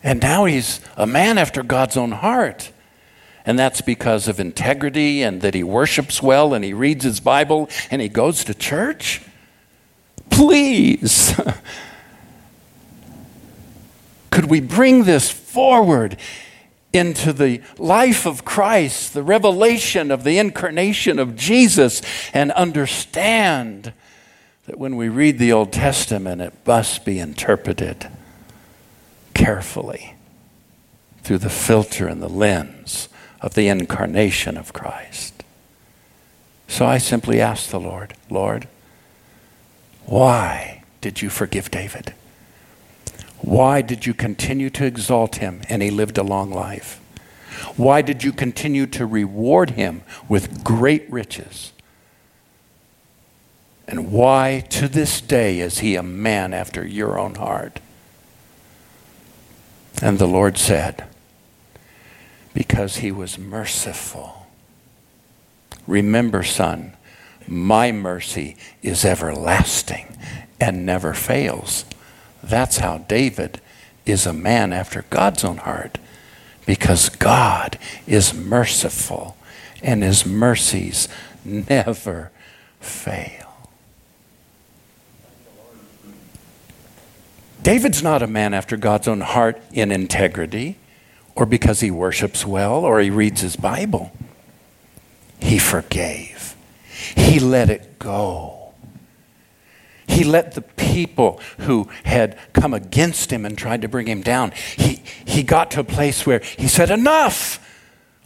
And 0.03 0.21
now 0.21 0.43
he's 0.45 0.81
a 0.97 1.07
man 1.07 1.37
after 1.37 1.63
God's 1.63 1.95
own 1.95 2.11
heart. 2.11 2.71
And 3.45 3.57
that's 3.57 3.81
because 3.81 4.27
of 4.27 4.39
integrity 4.39 5.23
and 5.23 5.41
that 5.41 5.53
he 5.53 5.63
worships 5.63 6.21
well 6.21 6.53
and 6.53 6.63
he 6.63 6.73
reads 6.73 7.03
his 7.03 7.19
Bible 7.19 7.69
and 7.89 8.01
he 8.01 8.09
goes 8.09 8.43
to 8.45 8.53
church. 8.53 9.21
Please. 10.29 11.39
Could 14.29 14.45
we 14.45 14.59
bring 14.61 15.03
this 15.03 15.29
forward 15.29 16.17
into 16.91 17.33
the 17.33 17.61
life 17.77 18.25
of 18.25 18.45
Christ, 18.45 19.13
the 19.13 19.23
revelation 19.23 20.11
of 20.11 20.23
the 20.23 20.37
incarnation 20.37 21.17
of 21.17 21.35
Jesus, 21.35 22.01
and 22.33 22.51
understand 22.51 23.93
that 24.67 24.77
when 24.77 24.95
we 24.95 25.09
read 25.09 25.39
the 25.39 25.51
Old 25.51 25.73
Testament, 25.73 26.41
it 26.41 26.53
must 26.65 27.03
be 27.03 27.19
interpreted 27.19 28.07
carefully 29.43 30.15
through 31.21 31.38
the 31.38 31.49
filter 31.49 32.08
and 32.08 32.23
the 32.23 32.29
lens 32.29 33.10
of 33.41 33.56
the 33.56 33.67
incarnation 33.67 34.56
of 34.56 34.71
Christ. 34.71 35.43
So 36.69 36.86
I 36.86 36.97
simply 36.97 37.41
asked 37.41 37.69
the 37.69 37.79
Lord, 37.79 38.13
Lord, 38.29 38.69
why 40.06 40.84
did 41.01 41.21
you 41.21 41.29
forgive 41.29 41.69
David? 41.69 42.13
Why 43.39 43.82
did 43.82 44.06
you 44.06 44.13
continue 44.13 44.69
to 44.71 44.86
exalt 44.86 45.36
him 45.36 45.62
and 45.67 45.82
he 45.82 45.91
lived 45.91 46.17
a 46.17 46.23
long 46.23 46.49
life? 46.49 47.01
Why 47.75 48.01
did 48.01 48.23
you 48.23 48.32
continue 48.32 48.86
to 48.88 49.06
reward 49.06 49.71
him 49.71 50.03
with 50.29 50.63
great 50.63 51.12
riches? 51.12 51.73
And 53.89 54.10
why 54.13 54.63
to 54.69 54.88
this 54.88 55.19
day 55.19 55.60
is 55.60 55.79
he 55.79 55.97
a 55.97 56.03
man 56.03 56.53
after 56.53 56.88
your 56.88 57.19
own 57.19 57.36
heart? 57.36 57.82
And 60.01 60.19
the 60.19 60.27
Lord 60.27 60.58
said, 60.58 61.06
Because 62.53 62.97
he 62.97 63.12
was 63.12 63.38
merciful. 63.38 64.47
Remember, 65.88 66.43
son, 66.43 66.93
my 67.47 67.91
mercy 67.91 68.56
is 68.82 69.03
everlasting 69.06 70.17
and 70.60 70.86
never 70.86 71.13
fails. 71.13 71.86
That's 72.41 72.77
how 72.77 72.99
David 72.99 73.62
is 74.06 74.25
a 74.25 74.34
man 74.34 74.73
after 74.73 75.06
God's 75.10 75.43
own 75.43 75.58
heart 75.58 75.97
because 76.65 77.10
God 77.10 77.77
is 78.08 78.34
merciful 78.34 79.38
and 79.82 80.03
his 80.03 80.25
mercies 80.25 81.08
never 81.43 82.32
fail. 82.79 83.52
David's 87.63 88.04
not 88.04 88.21
a 88.21 88.28
man 88.28 88.54
after 88.54 88.76
God's 88.76 89.08
own 89.08 89.21
heart 89.21 89.62
in 89.71 89.91
integrity 89.91 90.78
or 91.34 91.45
because 91.45 91.80
he 91.80 91.89
worships 91.89 92.45
well 92.45 92.86
or 92.86 92.99
he 92.99 93.10
reads 93.10 93.41
his 93.41 93.56
Bible. 93.56 94.12
He 95.39 95.58
forgave, 95.58 96.56
he 97.15 97.39
let 97.39 97.69
it 97.69 97.99
go. 97.99 98.60
He 100.06 100.26
let 100.26 100.54
the 100.54 100.62
people 100.62 101.39
who 101.60 101.89
had 102.04 102.38
come 102.52 102.73
against 102.73 103.32
him 103.32 103.45
and 103.45 103.58
tried 103.58 103.82
to 103.82 103.88
bring 103.88 104.08
him 104.08 104.21
down, 104.21 104.52
he, 104.52 105.02
he 105.26 105.41
got 105.43 105.71
to 105.71 105.80
a 105.80 105.84
place 105.84 106.26
where 106.26 106.39
he 106.39 106.67
said, 106.67 106.91
Enough! 106.91 107.60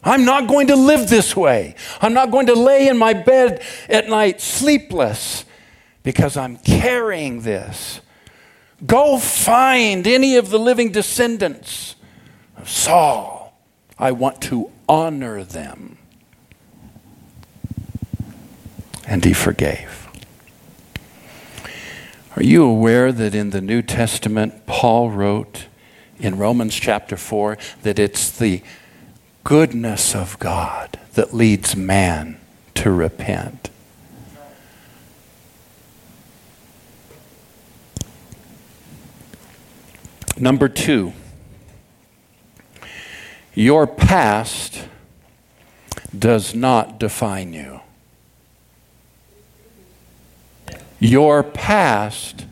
I'm 0.04 0.26
not 0.26 0.48
going 0.48 0.68
to 0.68 0.76
live 0.76 1.10
this 1.10 1.36
way. 1.36 1.76
I'm 2.02 2.14
not 2.14 2.32
going 2.32 2.48
to 2.48 2.54
lay 2.54 2.88
in 2.88 2.98
my 2.98 3.14
bed 3.14 3.64
at 3.90 4.08
night 4.10 4.42
sleepless 4.42 5.44
because 6.04 6.38
I'm 6.38 6.58
carrying 6.58 7.42
this. 7.42 8.00
Go 8.86 9.18
find 9.18 10.06
any 10.06 10.36
of 10.36 10.50
the 10.50 10.60
living 10.60 10.92
descendants 10.92 11.96
of 12.56 12.70
Saul. 12.70 13.60
I 13.98 14.12
want 14.12 14.42
to 14.44 14.72
honor 14.88 15.44
them. 15.44 15.98
And 19.08 19.26
he 19.26 19.34
forgave. 19.34 20.08
Are 22.36 22.44
you 22.44 22.64
aware 22.64 23.12
that 23.12 23.34
in 23.34 23.50
the 23.50 23.62
New 23.62 23.82
Testament, 23.82 24.68
Paul 24.68 25.10
wrote 25.10 25.66
in 26.20 26.38
Romans 26.38 26.76
chapter 26.76 27.18
4 27.18 27.58
that 27.82 27.98
it's 27.98 28.30
the 28.30 28.62
goodness 29.44 30.14
of 30.14 30.38
God 30.38 31.00
that 31.14 31.34
leads 31.34 31.76
man 31.76 32.40
to 32.76 32.92
repent? 32.92 33.67
Number 40.40 40.70
two, 40.70 41.14
your 43.56 43.88
past 43.88 44.88
does 46.18 46.54
not 46.54 47.00
define 47.00 47.54
you. 47.54 47.82
Your 51.00 51.44
past 51.44 52.46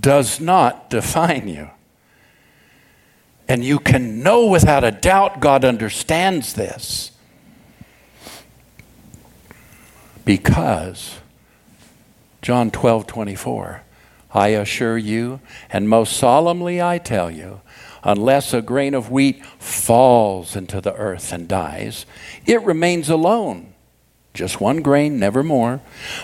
does 0.00 0.40
not 0.40 0.90
define 0.90 1.48
you. 1.48 1.70
And 3.48 3.64
you 3.64 3.78
can 3.78 4.22
know 4.22 4.46
without 4.46 4.84
a 4.84 4.90
doubt 4.90 5.40
God 5.40 5.64
understands 5.64 6.54
this. 6.54 7.10
Because 10.24 11.18
John 12.42 12.70
12, 12.70 13.06
24, 13.06 13.83
I 14.34 14.48
assure 14.48 14.98
you, 14.98 15.40
and 15.70 15.88
most 15.88 16.16
solemnly 16.16 16.82
I 16.82 16.98
tell 16.98 17.30
you, 17.30 17.60
unless 18.02 18.52
a 18.52 18.60
grain 18.60 18.92
of 18.92 19.10
wheat 19.10 19.44
falls 19.46 20.56
into 20.56 20.80
the 20.80 20.94
earth 20.94 21.32
and 21.32 21.48
dies, 21.48 22.04
it 22.44 22.60
remains 22.62 23.08
alone 23.08 23.74
just 24.34 24.60
one 24.60 24.82
grain, 24.82 25.18
never 25.18 25.42
more. 25.42 25.80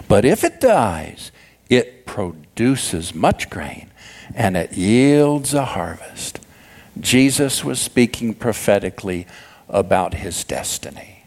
But 0.08 0.24
if 0.24 0.42
it 0.44 0.60
dies, 0.60 1.30
it 1.70 2.04
produces 2.04 3.14
much 3.14 3.48
grain 3.48 3.90
and 4.34 4.56
it 4.56 4.72
yields 4.72 5.54
a 5.54 5.64
harvest. 5.64 6.40
Jesus 6.98 7.64
was 7.64 7.80
speaking 7.80 8.34
prophetically 8.34 9.26
about 9.68 10.14
his 10.14 10.42
destiny. 10.42 11.19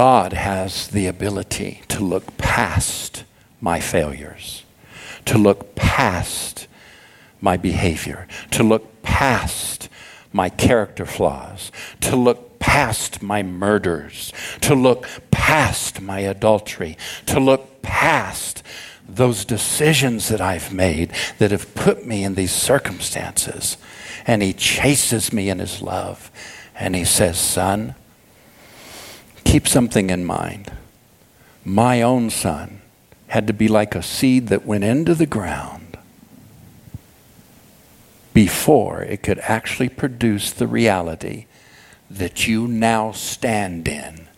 God 0.00 0.32
has 0.32 0.88
the 0.88 1.06
ability 1.06 1.82
to 1.88 2.02
look 2.02 2.38
past 2.38 3.24
my 3.60 3.80
failures 3.80 4.64
to 5.26 5.36
look 5.36 5.74
past 5.74 6.66
my 7.38 7.58
behavior, 7.58 8.26
to 8.50 8.62
look 8.62 9.02
past 9.02 9.90
my 10.32 10.48
character 10.48 11.04
flaws, 11.04 11.70
to 12.00 12.16
look 12.16 12.58
past 12.58 13.20
my 13.20 13.42
murders, 13.42 14.32
to 14.62 14.74
look 14.74 15.06
past 15.30 16.00
my 16.00 16.20
adultery, 16.20 16.96
to 17.26 17.38
look 17.38 17.82
past 17.82 18.62
those 19.06 19.44
decisions 19.44 20.28
that 20.28 20.40
I've 20.40 20.72
made 20.72 21.12
that 21.36 21.50
have 21.50 21.74
put 21.74 22.06
me 22.06 22.24
in 22.24 22.36
these 22.36 22.52
circumstances. 22.52 23.76
And 24.26 24.42
He 24.42 24.54
chases 24.54 25.30
me 25.30 25.50
in 25.50 25.58
His 25.58 25.82
love. 25.82 26.30
And 26.74 26.96
He 26.96 27.04
says, 27.04 27.38
Son, 27.38 27.96
keep 29.50 29.66
something 29.66 30.10
in 30.10 30.24
mind. 30.24 30.70
My 31.64 32.02
own 32.02 32.30
son 32.30 32.82
had 33.26 33.48
to 33.48 33.52
be 33.52 33.66
like 33.66 33.96
a 33.96 34.02
seed 34.02 34.46
that 34.46 34.64
went 34.64 34.84
into 34.84 35.12
the 35.12 35.26
ground 35.26 35.98
before 38.32 39.02
it 39.02 39.24
could 39.24 39.40
actually 39.40 39.88
produce 39.88 40.52
the 40.52 40.68
reality 40.68 41.46
that 42.08 42.46
you 42.46 42.68
now 42.68 43.10
stand 43.10 43.88
in 43.88 44.28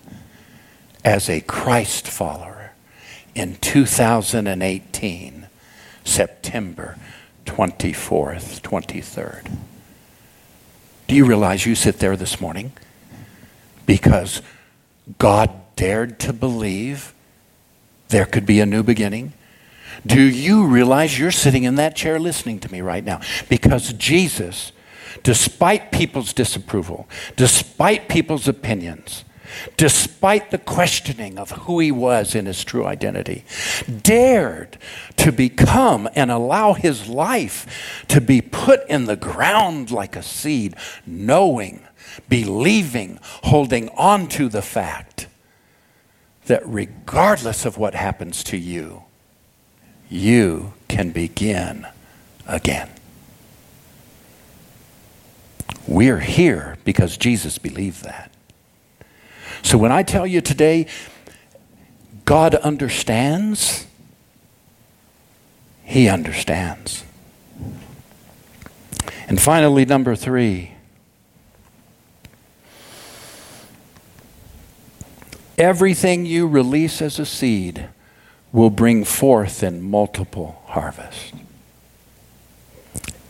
as 1.05 1.29
a 1.29 1.43
Christ 1.43 2.09
follower 2.09 2.73
in 3.35 3.57
2018, 3.57 5.47
September 6.05 6.97
24th, 7.45 8.63
23rd. 8.63 9.59
Do 11.07 11.15
you 11.15 11.27
realize 11.27 11.67
you 11.67 11.75
sit 11.75 11.99
there 11.99 12.17
this 12.17 12.41
morning 12.41 12.73
because 13.85 14.41
God 15.19 15.51
dared 15.77 16.19
to 16.21 16.33
believe 16.33 17.15
there 18.09 18.27
could 18.27 18.47
be 18.47 18.61
a 18.61 18.67
new 18.67 18.83
beginning. 18.83 19.33
Do 20.07 20.21
you 20.21 20.67
realize 20.67 21.19
you're 21.19 21.31
sitting 21.31 21.65
in 21.65 21.77
that 21.77 21.97
chair 21.97 22.19
listening 22.19 22.61
to 22.61 22.73
me 22.73 22.81
right 22.81 23.05
now? 23.05 23.21
Because 23.49 23.93
Jesus, 23.95 24.73
despite 25.23 25.93
people's 25.93 26.33
disapproval, 26.33 27.09
despite 27.37 28.09
people's 28.09 28.49
opinions, 28.49 29.25
despite 29.77 30.51
the 30.51 30.59
questioning 30.59 31.39
of 31.39 31.51
who 31.51 31.79
he 31.79 31.93
was 31.93 32.35
in 32.35 32.47
his 32.47 32.65
true 32.65 32.87
identity, 32.87 33.45
dared 34.03 34.79
to 35.17 35.31
become 35.31 36.09
and 36.15 36.31
allow 36.31 36.73
his 36.73 37.09
life 37.09 38.05
to 38.09 38.21
be 38.21 38.41
put 38.41 38.87
in 38.89 39.05
the 39.05 39.17
ground 39.17 39.91
like 39.91 40.17
a 40.17 40.23
seed, 40.23 40.75
knowing, 41.07 41.83
believing, 42.29 43.19
holding 43.23 43.89
on 43.91 44.29
to 44.29 44.49
the 44.49 44.63
fact 44.63 45.27
that 46.47 46.63
regardless 46.67 47.65
of 47.65 47.79
what 47.79 47.95
happens 47.95 48.43
to 48.45 48.57
you, 48.57 49.05
you 50.09 50.75
can 50.89 51.11
begin 51.11 51.87
again. 52.47 52.91
We're 55.87 56.21
here 56.21 56.77
because 56.85 57.17
Jesus 57.17 57.59
believed 57.59 58.05
that. 58.05 58.31
So 59.63 59.79
when 59.79 59.93
I 59.93 60.03
tell 60.03 60.27
you 60.27 60.41
today, 60.41 60.87
God 62.25 62.55
understands, 62.57 63.87
He 65.85 66.09
understands. 66.09 67.05
And 69.29 69.41
finally, 69.41 69.85
number 69.85 70.15
three, 70.15 70.73
Everything 75.63 76.27
you 76.27 76.49
release 76.49 77.01
as 77.01 77.21
a 77.21 77.25
seed 77.25 77.89
will 78.51 78.69
bring 78.69 79.05
forth 79.05 79.63
in 79.63 79.81
multiple 79.81 80.61
harvest. 80.67 81.35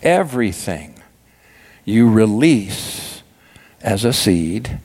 Everything 0.03 0.95
you 1.85 2.09
release 2.09 3.23
as 3.83 4.07
a 4.07 4.15
seed 4.15 4.79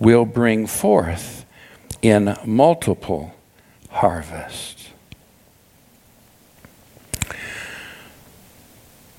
will 0.00 0.24
bring 0.24 0.66
forth 0.66 1.44
in 2.00 2.38
multiple 2.46 3.34
harvest. 3.90 4.88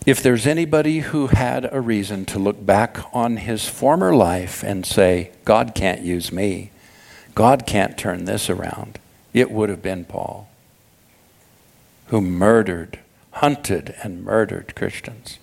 If 0.07 0.23
there's 0.23 0.47
anybody 0.47 1.01
who 1.01 1.27
had 1.27 1.71
a 1.71 1.79
reason 1.79 2.25
to 2.25 2.39
look 2.39 2.65
back 2.65 2.97
on 3.13 3.37
his 3.37 3.69
former 3.69 4.15
life 4.15 4.63
and 4.63 4.87
say, 4.87 5.29
God 5.45 5.75
can't 5.75 6.01
use 6.01 6.31
me, 6.31 6.71
God 7.35 7.67
can't 7.67 7.97
turn 7.97 8.25
this 8.25 8.49
around, 8.49 8.97
it 9.33 9.51
would 9.51 9.69
have 9.69 9.81
been 9.81 10.05
Paul, 10.05 10.49
who 12.07 12.21
murdered, 12.21 12.99
hunted, 13.31 13.93
and 14.01 14.23
murdered 14.23 14.73
Christians. 14.75 15.37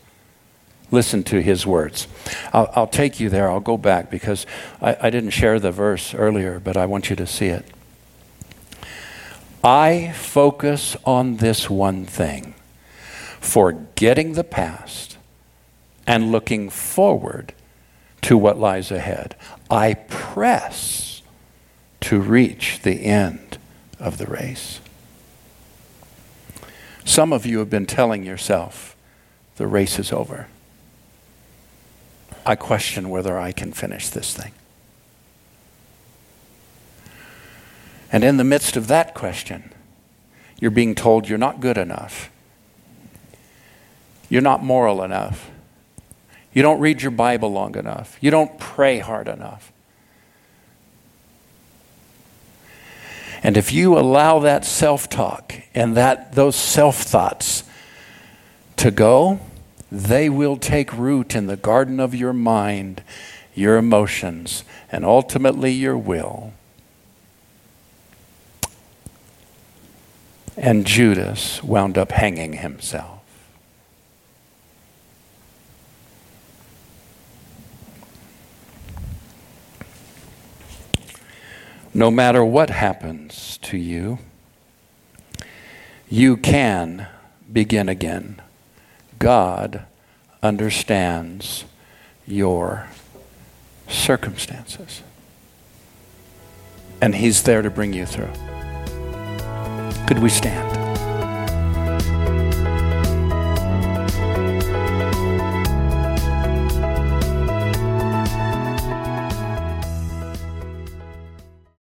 Listen 0.91 1.23
to 1.25 1.41
his 1.41 1.67
words. 1.67 2.09
I'll, 2.53 2.71
I'll 2.75 2.87
take 2.87 3.21
you 3.21 3.29
there. 3.29 3.51
I'll 3.51 3.61
go 3.61 3.77
back 3.77 4.11
because 4.11 4.47
I, 4.81 4.97
I 5.03 5.11
didn't 5.11 5.31
share 5.31 5.59
the 5.61 5.71
verse 5.71 6.15
earlier, 6.15 6.59
but 6.59 6.77
I 6.77 6.87
want 6.87 7.11
you 7.11 7.17
to 7.17 7.27
see 7.27 7.47
it. 7.47 7.67
I 9.63 10.13
focus 10.13 10.97
on 11.05 11.37
this 11.37 11.71
one 11.71 12.05
thing 12.05 12.55
forgetting 13.41 14.33
the 14.33 14.45
past 14.45 15.19
and 16.07 16.33
looking 16.33 16.71
forward 16.71 17.53
to 18.23 18.39
what 18.39 18.59
lies 18.59 18.91
ahead. 18.91 19.35
I 19.71 19.95
press 19.95 21.12
to 22.03 22.21
reach 22.21 22.81
the 22.83 23.05
end 23.05 23.59
of 23.99 24.19
the 24.19 24.27
race. 24.27 24.81
Some 27.05 27.33
of 27.33 27.47
you 27.47 27.59
have 27.59 27.71
been 27.71 27.87
telling 27.87 28.25
yourself, 28.25 28.97
the 29.57 29.67
race 29.67 29.99
is 29.99 30.13
over. 30.13 30.49
I 32.45 32.57
question 32.57 33.09
whether 33.09 33.39
I 33.39 33.53
can 33.53 33.73
finish 33.73 34.09
this 34.09 34.37
thing. 34.37 34.53
And 38.11 38.25
in 38.25 38.37
the 38.37 38.45
midst 38.45 38.77
of 38.77 38.89
that 38.89 39.15
question, 39.15 39.73
you're 40.61 40.71
being 40.71 40.95
told 40.95 41.29
you're 41.29 41.39
not 41.39 41.61
good 41.61 41.79
enough. 41.79 42.31
You're 44.29 44.43
not 44.43 44.63
moral 44.63 45.03
enough. 45.03 45.51
You 46.53 46.63
don't 46.63 46.81
read 46.81 47.01
your 47.01 47.11
Bible 47.11 47.53
long 47.53 47.77
enough. 47.77 48.19
You 48.21 48.31
don't 48.31 48.59
pray 48.59 48.99
hard 48.99 49.29
enough. 49.29 49.73
And 53.43 53.57
if 53.57 53.73
you 53.73 53.99
allow 53.99 54.39
that 54.41 54.65
self 54.65 55.09
talk 55.09 55.55
and 55.75 55.97
that, 55.97 56.35
those 56.35 56.57
self 56.57 57.03
thoughts 57.03 57.65
to 58.77 58.91
go, 58.91 59.41
they 59.91 60.29
will 60.29 60.57
take 60.57 60.93
root 60.97 61.35
in 61.35 61.47
the 61.47 61.57
garden 61.57 61.99
of 61.99 62.15
your 62.15 62.33
mind, 62.33 63.03
your 63.55 63.77
emotions, 63.77 64.65
and 64.91 65.05
ultimately 65.05 65.73
your 65.73 65.99
will. 65.99 66.53
And 70.57 70.87
Judas 70.87 71.63
wound 71.63 71.99
up 71.99 72.13
hanging 72.13 72.55
himself. 72.55 73.22
No 81.95 82.11
matter 82.11 82.45
what 82.45 82.71
happens 82.71 83.59
to 83.63 83.77
you, 83.77 84.19
you 86.09 86.37
can 86.37 87.07
begin 87.53 87.89
again. 87.89 88.41
God 89.19 89.85
understands 90.43 91.65
your 92.27 92.89
circumstances. 93.89 95.03
And 97.01 97.15
He's 97.15 97.43
there 97.43 97.63
to 97.63 97.71
bring 97.71 97.93
you 97.93 98.07
through. 98.07 98.33
Could 100.07 100.21
we 100.21 100.31
stand? 100.31 100.92